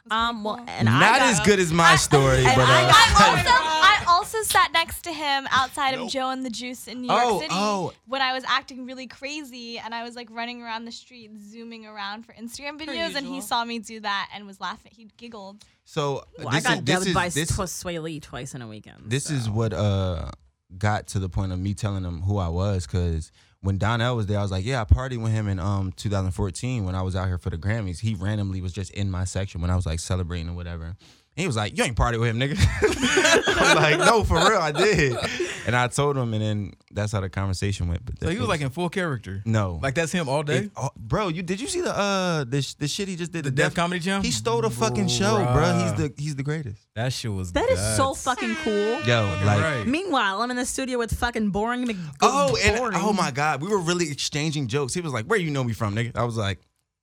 [0.05, 2.67] It was pretty Um, well, and Not got- as good as my story, and but
[2.69, 6.51] I uh, I also, I also sat next to him outside of Joe and the
[6.51, 7.93] Juice in New York Oh, City oh.
[8.07, 11.87] when I was acting really crazy and I was like running around the street zooming
[11.87, 14.93] around for Instagram videos and he saw me do that and was laughing.
[14.95, 15.65] He giggled.
[15.85, 18.63] so Well, this I got is this dubbed is by this, Swae Lee twice in
[18.63, 19.03] a weekend.
[19.11, 19.35] this so.
[19.35, 20.31] is what uh
[20.79, 23.31] got to the point of me telling him who I was because
[23.67, 26.85] when Donnell was there, I was like, yeah, I partied with him in um 2014
[26.85, 27.99] when I was out here for the Grammys.
[27.99, 30.97] He randomly was just in my section when I was like celebrating or whatever.
[31.37, 32.57] And he was like, you ain't party with him, nigga.
[33.61, 35.17] I'm like, no, for real, I did.
[35.67, 38.05] And I told him, and then that's how the conversation went.
[38.07, 39.43] But So he was like in full character.
[39.45, 40.59] no, Like that's him all day.
[40.59, 43.43] It- oh, bro, you did you see the uh the, the shit he just did?
[43.45, 44.23] The Def Comedy Jam?
[44.23, 45.77] He stole the fucking show, bro.
[45.83, 46.87] He's the he's the greatest.
[46.95, 47.51] That shit was.
[47.55, 49.01] That is so fucking cool.
[49.03, 49.85] Yo, like right.
[49.85, 51.85] Meanwhile, I'm in the studio with fucking boring.
[51.85, 54.95] Mc- Oh, and oh my God, we were really exchanging jokes.
[54.95, 56.61] He was like, "Where you know me from, nigga?" I was like,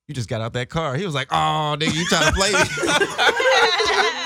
[0.08, 2.50] "You just got out that car." He was like, "Oh, nigga, you trying to play
[2.50, 2.58] me?"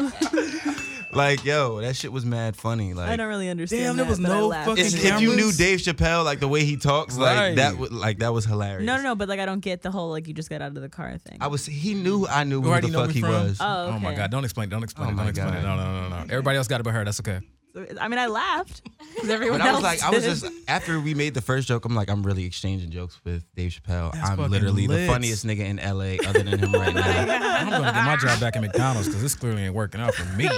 [1.12, 2.94] like, yo, that shit was mad funny.
[2.94, 3.82] Like, I don't really understand.
[3.82, 6.64] Damn, there was but no fucking if, if you knew Dave Chappelle, like the way
[6.64, 8.86] he talks, like that, would like that was hilarious.
[8.86, 10.76] No, no, no, but like I don't get the whole like you just got out
[10.76, 11.38] of the car thing.
[11.40, 11.66] I was.
[11.66, 13.30] He knew I knew You who already the know fuck me he from?
[13.30, 13.58] was.
[13.60, 13.96] oh, okay.
[13.96, 14.30] Oh my god!
[14.30, 14.68] Don't explain.
[14.68, 15.08] Don't explain.
[15.08, 15.62] Oh it, my don't explain it.
[15.62, 15.76] God.
[15.76, 16.22] No, no, no, no.
[16.22, 17.04] Everybody else got it but her.
[17.04, 17.40] That's okay.
[17.72, 18.82] So, I mean, I laughed
[19.14, 20.30] because everyone But I else was like, I was did.
[20.30, 23.70] just after we made the first joke, I'm like, I'm really exchanging jokes with Dave
[23.70, 24.12] Chappelle.
[24.12, 25.08] That's I'm fucking literally the lit.
[25.08, 27.58] funniest nigga in LA, other than him right now.
[27.60, 30.24] I'm gonna get my job back at McDonald's because this clearly ain't working out for
[30.36, 30.48] me.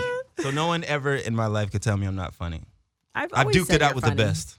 [0.41, 2.63] So no one ever in my life could tell me I'm not funny.
[3.15, 4.17] I've, I've always duked said it out you're with funny.
[4.17, 4.59] the best.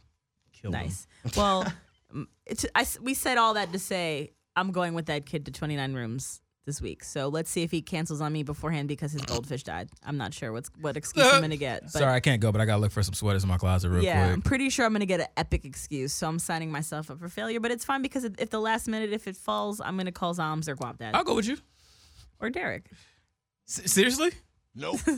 [0.54, 0.82] Killed him.
[0.84, 1.08] Nice.
[1.36, 1.66] Well,
[2.46, 5.52] it's, I s we said all that to say I'm going with that kid to
[5.52, 7.04] 29 rooms this week.
[7.04, 9.90] So let's see if he cancels on me beforehand because his goldfish died.
[10.06, 11.82] I'm not sure what's what excuse I'm gonna get.
[11.84, 13.90] But Sorry, I can't go, but I gotta look for some sweaters in my closet
[13.90, 16.14] real yeah, I'm pretty sure I'm gonna get an epic excuse.
[16.14, 17.60] So I'm signing myself up for failure.
[17.60, 20.34] But it's fine because if if the last minute if it falls, I'm gonna call
[20.36, 21.58] Zoms or Guapdad I'll go with you.
[22.40, 22.86] or Derek.
[23.68, 24.32] S- seriously?
[24.76, 25.00] Nope.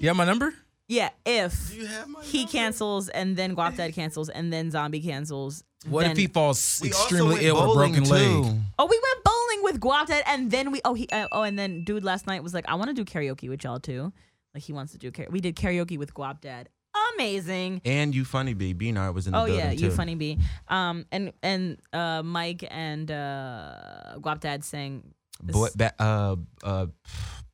[0.00, 0.54] You have my number?
[0.86, 5.64] Yeah, if you have my he cancels and then Guapdad cancels and then Zombie cancels.
[5.88, 8.56] What then- if he falls extremely ill with a bowling, broken leg?
[8.78, 9.24] Oh, we went
[9.60, 12.42] bowling with Guapdad, and then we oh he uh, oh and then dude last night
[12.42, 14.12] was like, I want to do karaoke with y'all too.
[14.54, 15.30] Like he wants to do karaoke.
[15.32, 16.66] We did karaoke with Guapdad.
[17.14, 17.82] Amazing.
[17.84, 18.74] And you funny bee.
[18.74, 19.84] Beanard was in the Oh building yeah, too.
[19.86, 20.38] you funny bee.
[20.68, 26.86] Um and and uh Mike and uh Guapdad sang this- Boy, ba- uh, uh,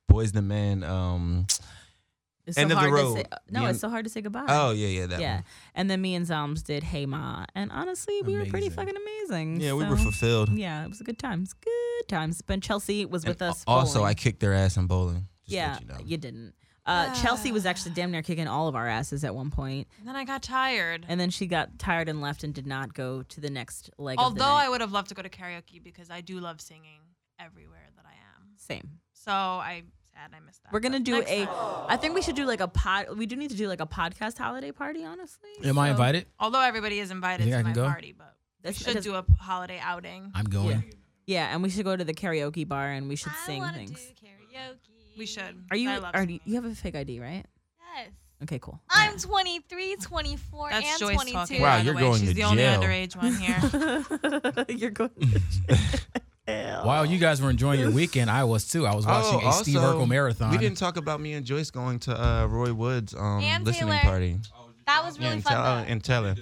[0.08, 0.82] boys the man.
[0.82, 1.46] Um,
[2.46, 3.14] it's End so of the hard road.
[3.16, 4.46] To say, no, The it's so hard to say goodbye.
[4.48, 5.34] oh yeah, yeah, that yeah.
[5.36, 5.44] one.
[5.74, 9.60] And then me and Zoms did Hey Ma, and honestly, we were pretty fucking amazing.
[9.60, 10.50] Yeah, we were fulfilled.
[10.50, 11.52] Yeah, it was a good times.
[11.54, 12.42] Good times.
[12.42, 13.64] But Chelsea was with And us.
[13.66, 14.10] Also, bowling.
[14.10, 15.26] I kicked their ass in bowling.
[15.44, 15.96] Just yeah, you know.
[16.04, 16.54] you didn't.
[16.86, 19.54] Uh, Chelsea was actually damn near kicking all of our asses at one point.
[19.54, 21.06] point, And then I got tired.
[21.08, 24.18] and then she got tired and left and did not go to the next leg.
[24.20, 26.60] of the Although I would have loved to go to karaoke because I do love
[26.60, 27.00] singing
[27.40, 28.48] everywhere that I am.
[28.58, 28.98] same.
[29.14, 29.84] So I
[30.14, 30.72] sad I missed that.
[30.72, 31.44] We're gonna but do next a.
[31.46, 31.86] time.
[31.88, 33.06] I think we should do like a pod.
[33.16, 35.04] We do need to do like a podcast holiday party.
[35.04, 36.26] Honestly, Am I So invited?
[36.38, 37.88] Although everybody is invited You think to I my can go?
[37.90, 40.30] party, but we That's- should that's- do a holiday outing.
[40.34, 40.84] I'm going.
[41.26, 43.74] Yeah, and we should go to the karaoke bar and we should I sing wanna
[43.78, 43.90] things.
[44.20, 45.18] do karaoke.
[45.18, 45.64] We should.
[45.70, 45.90] Are you?
[45.90, 46.26] I love Are you?
[46.26, 46.40] singing.
[46.44, 47.44] You have a fake ID, right?
[47.96, 48.10] Yes.
[48.42, 48.78] Okay, cool.
[48.90, 51.32] I'm 23, 24, That's and Joyce 22.
[51.32, 51.62] talking.
[51.62, 52.00] Wow, by the you're way.
[52.00, 52.80] going She's to the only jail.
[52.82, 53.34] underage one
[54.66, 54.66] here.
[54.76, 55.10] You're going.
[56.46, 58.86] While you guys were enjoying your weekend, I was too.
[58.86, 60.50] I was watching Oh, a Steve also, Urkel marathon.
[60.50, 63.88] We didn't talk about me and Joyce going to uh, Roy Woods' um, And listening
[63.90, 64.00] Taylor.
[64.02, 64.36] party.
[64.86, 65.52] That was Yeah, really and, fun.
[65.54, 65.82] Tell- though.
[65.90, 66.34] and Teller.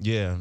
[0.00, 0.38] Yeah,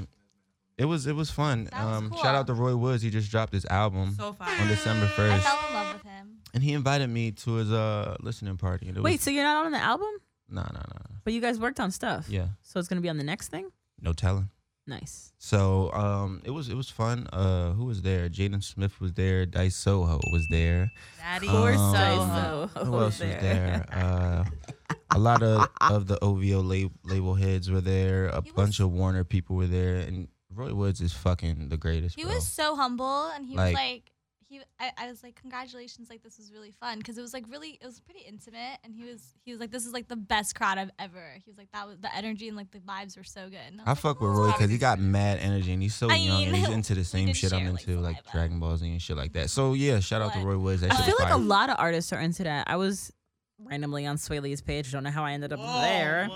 [0.78, 1.70] it was it was fun.
[1.72, 2.20] Was um, cool.
[2.20, 3.02] Shout out to Roy Woods.
[3.04, 5.34] He just dropped his album so on December first.
[5.34, 6.38] I first, fell in love with him.
[6.54, 8.88] and he invited me to his uh listening party.
[8.88, 10.10] And it Wait, was, so you're not on the album,
[10.50, 12.28] no, no, no, but you guys worked on stuff.
[12.30, 13.72] yeah, So it's gonna be on the next thing.
[14.02, 14.50] no telling.
[14.88, 15.34] Nice.
[15.38, 17.28] So um, it was it was fun.
[17.34, 18.30] Uh, who was there?
[18.30, 19.46] Jaden Smith was there.
[19.46, 20.90] Dice Soho was there.
[21.20, 22.68] Daddy Of course, Soho.
[22.86, 23.42] Who else was there.
[23.42, 23.86] there?
[23.92, 24.46] Uh,
[25.12, 28.28] a lot of of the OVO lab, label heads were there.
[28.28, 31.78] A He bunch was- of Warner people were there, and Roy Woods is fucking the
[31.78, 32.16] greatest.
[32.16, 32.34] He bro.
[32.36, 34.12] was so humble, and he Like- was like,
[34.48, 34.62] he.
[34.80, 37.78] I, I was like, congratulations, like this was really fun because it was like really,
[37.82, 40.56] it was pretty intimate, and he was, he was like, this is like the best
[40.56, 41.36] crowd I've ever.
[41.44, 43.60] He was like, that was the energy and like the vibes were so good.
[43.68, 46.16] And I was fuck with Roy because he got mad energy and he's so I
[46.16, 48.32] young and he's into the same did shit I'm share, like, into, like.
[48.32, 49.50] Dragon Ball Z and shit like that.
[49.50, 50.82] So yeah, shout out to But- Roy Woods.
[50.82, 52.70] That I feel like a lot of artists are into that.
[52.70, 53.12] I was
[53.60, 54.92] randomly on Swae Lee's page.
[54.92, 56.30] Don't know how I ended up there.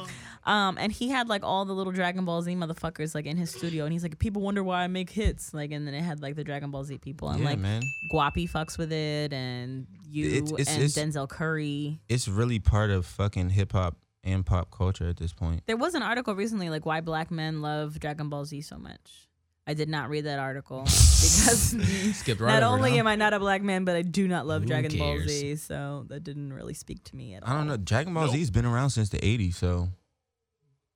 [0.46, 3.52] Um, and he had like all the little Dragon Ball Z motherfuckers like in his
[3.52, 5.54] studio, and he's like, people wonder why I make hits.
[5.54, 7.82] Like, and then it had like the Dragon Ball Z people, and Yeah, like man.
[8.14, 12.00] Guapi fucks with it, and you It's- it's- and it's- Denzel Curry.
[12.10, 15.64] It's really part of fucking hip hop and pop culture at this point.
[15.68, 19.28] There was an article recently like why black men love Dragon Ball Z so much.
[19.68, 22.98] I did not read that article because right not only huh?
[22.98, 25.20] am I not a black man, but I do not love Who Dragon Ball?
[25.20, 27.50] Z, so that didn't really speak to me at all.
[27.50, 27.78] I don't know.
[27.78, 29.90] Dragon Ball Z's been around since the '80s, so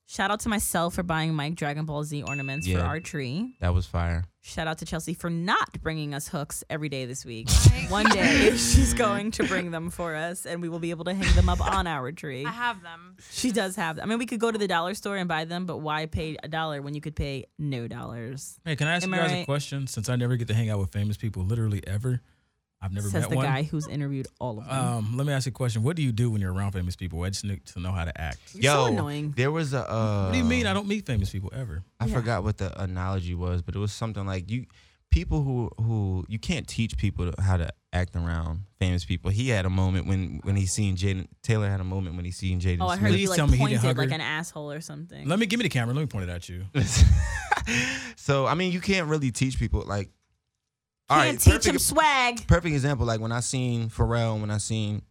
[0.08, 2.86] Shout out to myself for buying Mike Dragon Ball Z ornaments for Yeah.
[2.86, 3.56] our tree.
[3.60, 4.24] that was fire.
[4.44, 7.50] Shout out to Chelsea for not bringing us hooks every day this week.
[7.90, 11.14] One day she's going to bring them for us, and we will be able to
[11.16, 12.46] hang them up on our tree.
[12.46, 13.18] I have them.
[13.32, 13.96] She does have.
[13.96, 14.04] Them.
[14.04, 16.38] I mean, we could go to the dollar store and buy them, but why pay
[16.44, 18.60] a dollar when you could pay no dollars?
[18.64, 19.46] Hey, can I ask Am you I guys a right?
[19.46, 19.88] question?
[19.88, 22.22] Since I never get to hang out with famous people, literally ever,
[22.86, 23.46] I've never Says met the one.
[23.46, 24.74] guy who's interviewed all of them.
[24.78, 25.84] Um, let me ask you a question.
[25.84, 27.22] What do you do when you're around famous people?
[27.24, 28.40] I just need to know how to act.
[28.54, 29.34] You're so annoying.
[29.36, 29.90] there was a.
[29.92, 30.68] Uh, What do you mean?
[30.68, 31.84] I don't meet famous people ever.
[32.00, 32.14] I Yeah.
[32.14, 34.66] forgot what the analogy was, but it was something like you
[35.12, 39.32] people who who you can't teach people how to act around famous people.
[39.32, 42.32] He had a moment when when he seen Jaden Taylor had a moment when he
[42.32, 42.80] seen Jaden.
[42.82, 43.22] Oh, I heard Smith.
[43.22, 44.16] you Please like tell me he didn't pointed hug like her.
[44.16, 45.28] an asshole or something.
[45.28, 45.94] Let me give me the camera.
[45.96, 46.66] Let me point it at you.
[48.16, 50.10] so I mean, you can't really teach people like.
[51.10, 52.48] All Can't right, teach perfect- him swag.
[52.48, 55.02] perfect example like when i seen pharrell when i seen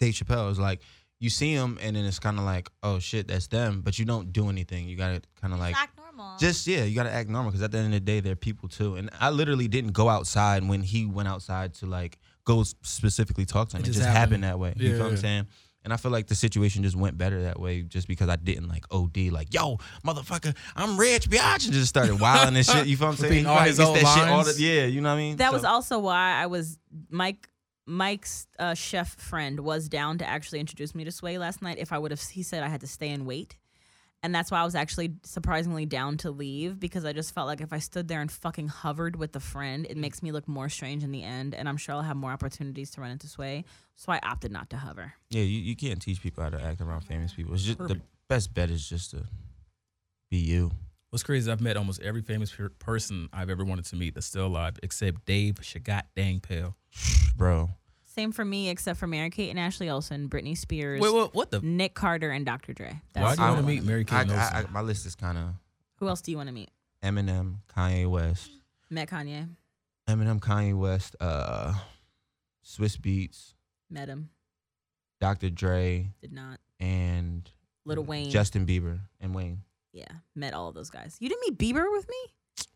[0.00, 0.80] dave chappelle it's like
[1.20, 4.04] you see them and then it's kind of like oh shit that's them but you
[4.04, 6.38] don't do anything you gotta kind of like Just act normal.
[6.38, 8.68] just yeah you gotta act normal because at the end of the day they're people
[8.68, 13.44] too and i literally didn't go outside when he went outside to like go specifically
[13.44, 14.42] talk to him It it, just just happened.
[14.42, 14.44] happened.
[14.44, 15.46] that way you Yeah, know what i'm saying
[15.88, 18.68] And I feel like the situation just went better that way, just because I didn't
[18.68, 22.86] like OD, like yo, motherfucker, I'm rich, biatch, and just started wilding and shit.
[22.86, 23.46] You feel what I'm saying?
[23.46, 24.54] All his gets old that shit all lines.
[24.56, 25.36] the- yeah, you know what I mean?
[25.38, 26.78] That So- was also why I was
[27.08, 27.48] Mike.
[27.86, 31.78] Mike's uh, chef friend was down to actually introduce me to Swae last night.
[31.78, 33.56] If I would have, he said I had to stay and wait,
[34.22, 37.60] and that's why I was actually surprisingly down to leave because I just felt like
[37.60, 40.68] if I stood there and fucking hovered with the friend, it makes me look more
[40.68, 43.64] strange in the end, and I'm sure I'll have more opportunities to run into Swae.
[43.96, 45.14] So I opted not to hover.
[45.30, 47.54] Yeah, you, you can't teach people how to act around famous people.
[47.54, 49.24] It's just the best bet is just to
[50.30, 50.70] be you.
[51.10, 51.44] What's crazy?
[51.44, 54.46] is I've met almost every famous per- person I've ever wanted to meet that's still
[54.46, 56.76] alive, except Dave Shagat Dang Pale.
[57.36, 57.70] Bro.
[58.18, 61.36] Same for me, except for Mary Kate and Ashley Olsen, Britney Spears, Wait, what?
[61.36, 61.60] What the?
[61.60, 62.72] Nick Carter, and Dr.
[62.72, 63.00] Dre.
[63.12, 64.38] Why do you want to who- meet Mary Kate I, Olsen?
[64.38, 65.44] I, I, my list is kind of
[66.00, 66.72] Who else do you want to meet?
[67.00, 68.50] Eminem, Kanye West,
[68.90, 69.48] Met Kanye,
[70.08, 71.74] Eminem, Kanye West, uh,
[72.66, 73.54] Swizz Beatz,
[73.88, 74.30] met him,
[75.20, 75.48] Dr.
[75.48, 76.58] Dre, did not.
[76.80, 77.48] and
[77.84, 78.30] Lil Wayne.
[78.30, 79.62] Justin Bieber, and Wayne.
[79.92, 81.16] Yeah, met all of those guys.
[81.20, 82.16] You didn't meet Bieber with me?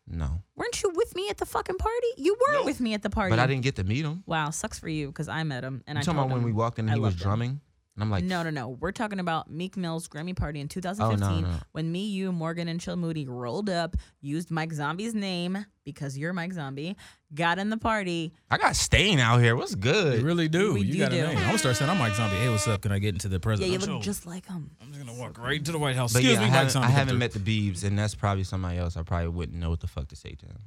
[0.07, 2.07] No, Weren't you with me at the fucking party?
[2.17, 3.29] You were with me at the party.
[3.29, 4.23] but I didn't get to meet him.
[4.25, 6.41] Wow, sucks for you because I met him and You I talking told about when
[6.41, 7.23] him we walked in and I he was loved him.
[7.23, 7.61] drumming,
[7.95, 8.69] and I'm like, no, no, no.
[8.69, 11.57] We're talking about Meek Mill's Grammy party in 2015 Oh, no.
[11.73, 16.33] when me, you, Morgan, and Chill Moody rolled up, used Mike Zombie's name because you're
[16.33, 16.95] Mike Zombie,
[17.35, 18.33] got in the party.
[18.49, 19.55] I got Stain out here.
[19.55, 20.19] What's good?
[20.21, 20.73] You really do.
[20.73, 21.21] We you do got a do.
[21.27, 21.37] name.
[21.37, 22.37] I'm gonna start saying I'm Mike Zombie.
[22.37, 22.81] Hey, what's up?
[22.81, 23.71] Can I get into the Yeah, president?
[23.81, 24.71] you look just like him.
[24.81, 26.13] I'm just gonna walk right into the White House.
[26.13, 26.87] But Excuse yeah, me, I Mike haven't, Zombie.
[26.87, 28.97] I haven't met the Beebs, and that's probably somebody else.
[28.97, 30.57] I probably wouldn't know what the fuck to say to him.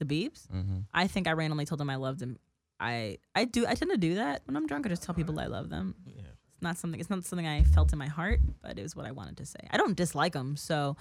[0.00, 0.50] The Beebs?
[0.50, 2.38] hmm I think I randomly told him I loved him.
[2.78, 4.86] I I do I tend to do that when I'm drunk.
[4.86, 5.48] I just tell people uh-huh.
[5.48, 5.94] I love them.
[6.06, 6.22] Yeah.
[6.54, 7.00] It's not something.
[7.00, 9.46] It's not something I felt in my heart, but it was what I wanted to
[9.46, 9.60] say.
[9.70, 10.96] I don't dislike them, so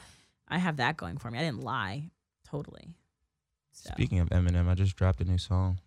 [0.47, 1.39] I have that going for me.
[1.39, 2.11] I didn't lie,
[2.45, 2.95] totally.
[3.71, 5.80] So, Speaking of Eminem, I just dropped a new song.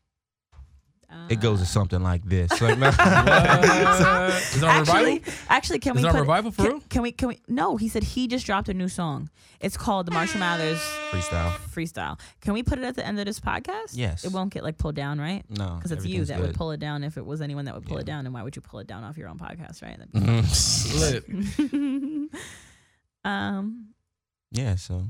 [1.30, 2.50] It goes uh, to something like this.
[2.60, 4.30] Like, no- What?
[4.30, 5.32] Is Actually, revival?
[5.48, 6.80] actually, can Is we it put revival for can, real?
[6.90, 7.12] can we?
[7.12, 7.40] Can we?
[7.48, 9.30] No, he said he just dropped a new song.
[9.60, 10.78] It's called the Marshall Mathers
[11.10, 11.50] freestyle.
[11.74, 12.20] Freestyle.
[12.42, 13.92] Can we put it at the end of this podcast?
[13.92, 14.24] Yes.
[14.24, 15.44] It won't get like pulled down, right?
[15.48, 17.02] No, Because it's you everything's that would pull it down.
[17.02, 18.86] If it was anyone that would pull it down, and why would you pull it
[18.86, 19.98] down off your own podcast, right?
[20.12, 21.54] That'd be Lit.
[21.70, 22.30] fun.
[23.24, 23.88] um,
[24.50, 24.76] Yeah.
[24.76, 25.04] So,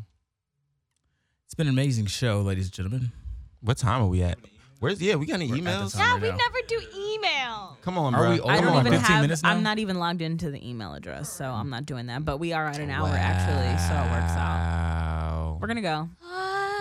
[1.46, 3.12] It's been an amazing show, ladies and gentlemen.
[3.60, 4.38] what time are we at?
[4.80, 5.16] Where's yeah?
[5.16, 5.92] We got any We're emails?
[5.92, 6.00] time.
[6.02, 6.36] Yeah, right we now.
[6.36, 7.78] never do email.
[7.82, 8.30] Come on, Are bro.
[8.32, 9.22] we I over don't on even 15 have.
[9.22, 9.50] minutes now?
[9.50, 12.24] I'm not even logged into the email address, so I'm not doing that.
[12.24, 14.38] But we are at an hour actually, so it works out.
[14.38, 15.58] Wow.
[15.60, 16.08] We're gonna go.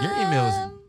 [0.01, 0.63] Your emails.
[0.65, 0.79] Um,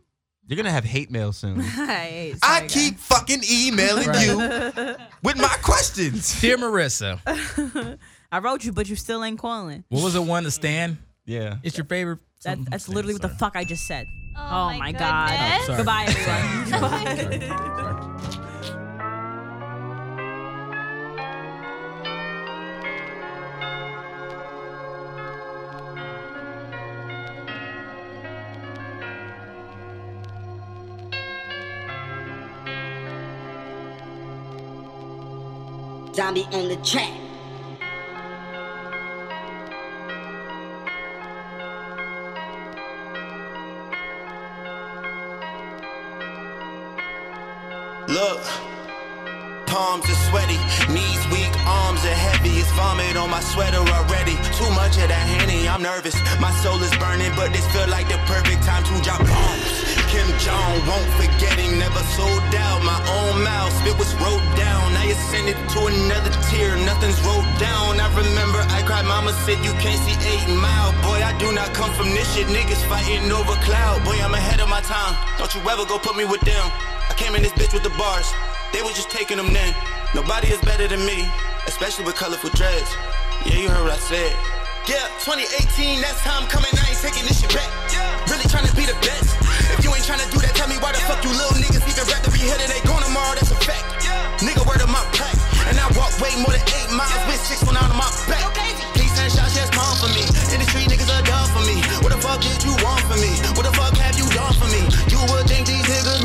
[0.46, 1.60] You're gonna have hate mail soon.
[1.88, 4.26] Hey, I sorry, keep fucking emailing Right.
[4.26, 4.36] you
[5.22, 6.38] with my questions.
[6.40, 7.18] Dear Marissa.
[8.32, 9.84] I wrote you, but you still ain't calling.
[9.88, 10.98] what was the one to stand?
[11.24, 11.56] Yeah.
[11.62, 12.18] It's your favorite.
[12.44, 13.38] That, that's Stan, literally what the sorry.
[13.38, 14.06] fuck I just said.
[14.38, 15.28] Oh, Oh, my my god.
[15.30, 15.62] goodness.
[15.62, 15.76] Oh, sorry.
[15.76, 16.66] Goodbye, everyone.
[16.66, 17.40] Sorry.
[17.40, 17.40] Sorry.
[17.76, 19.08] Sorry.
[36.14, 37.12] Zombie on the track.
[48.38, 50.58] Look, palms are sweaty,
[50.92, 52.62] knees weak, arms are heavy.
[52.62, 54.38] It's vomit on my sweater already.
[54.54, 56.14] Too much of that henny, I'm nervous.
[56.38, 59.66] My soul is burning, but this feel like the perfect time to drop bombs.
[60.06, 62.78] Kim Jong won't forget him, never sold out.
[62.86, 64.86] My own mouth, spit was wrote down.
[65.32, 68.00] Send it to another tier, nothing's wrote down.
[68.00, 70.92] I remember I cried, mama said you can't see eight mile.
[71.02, 74.04] Boy, I do not come from this shit, niggas fighting over cloud.
[74.04, 75.16] Boy, I'm ahead of my time.
[75.38, 76.64] Don't you ever go put me with them.
[77.08, 78.28] I came in this bitch with the bars.
[78.72, 79.74] They was just taking them then.
[80.14, 81.24] Nobody is better than me,
[81.66, 82.92] especially with colorful dreads.
[83.44, 84.32] Yeah, you heard what I said.
[84.88, 86.72] Yeah, 2018, that's how I'm coming.
[86.72, 87.68] I ain't taking this shit back.
[88.32, 89.36] Really trying to be the best.
[89.76, 91.84] If you ain't trying to do that, tell me why the fuck you little niggas
[91.84, 92.80] even to be here today.
[92.88, 93.84] Going tomorrow, that's a fact.
[94.00, 94.16] Yeah.
[94.40, 95.36] Nigga, word of my pack.
[95.68, 98.48] And I walk way more than eight miles with six one out of my back.
[98.96, 100.24] Peace and shots just come for me.
[100.52, 101.76] In the Industry niggas are done for me.
[102.00, 103.32] What the fuck did you want for me?
[103.56, 104.80] What the fuck have you done for me?
[105.12, 106.24] You would think these niggas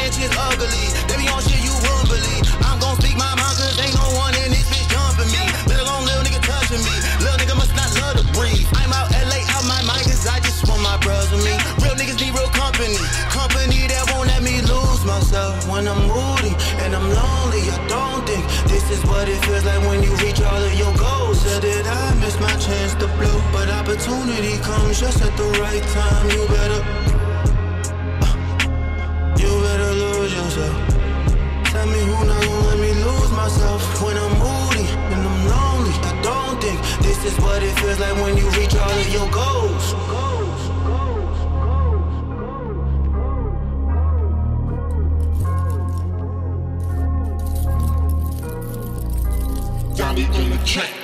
[0.00, 0.88] All the ugly.
[1.12, 2.44] They be on shit you wouldn't believe.
[2.64, 5.44] I'm gon' speak my mind cause ain't no one in this bitch jumping me.
[5.68, 6.96] Let alone little nigga touching me.
[7.20, 8.64] Little nigga must not love to breathe.
[8.80, 11.52] I'm out LA out my mind cause I just want my bros with me.
[11.84, 12.96] Real niggas need real company.
[13.28, 17.68] Company that won't let me lose myself when I'm moody and I'm lonely.
[17.68, 18.40] I don't think
[18.72, 21.44] this is what it feels like when you reach all of your goals.
[21.44, 25.84] Said that I missed my chance to blow, but opportunity comes just at the right
[25.92, 26.24] time.
[26.32, 26.80] You better,
[29.40, 30.76] you better lose yourself.
[31.72, 32.40] Tell me who now?
[32.44, 35.94] gonna let me lose myself when I'm moody and I'm lonely.
[36.10, 39.28] I don't think this is what it feels like when you reach all of your
[39.30, 39.94] goals.
[49.96, 50.99] Johnny on the track.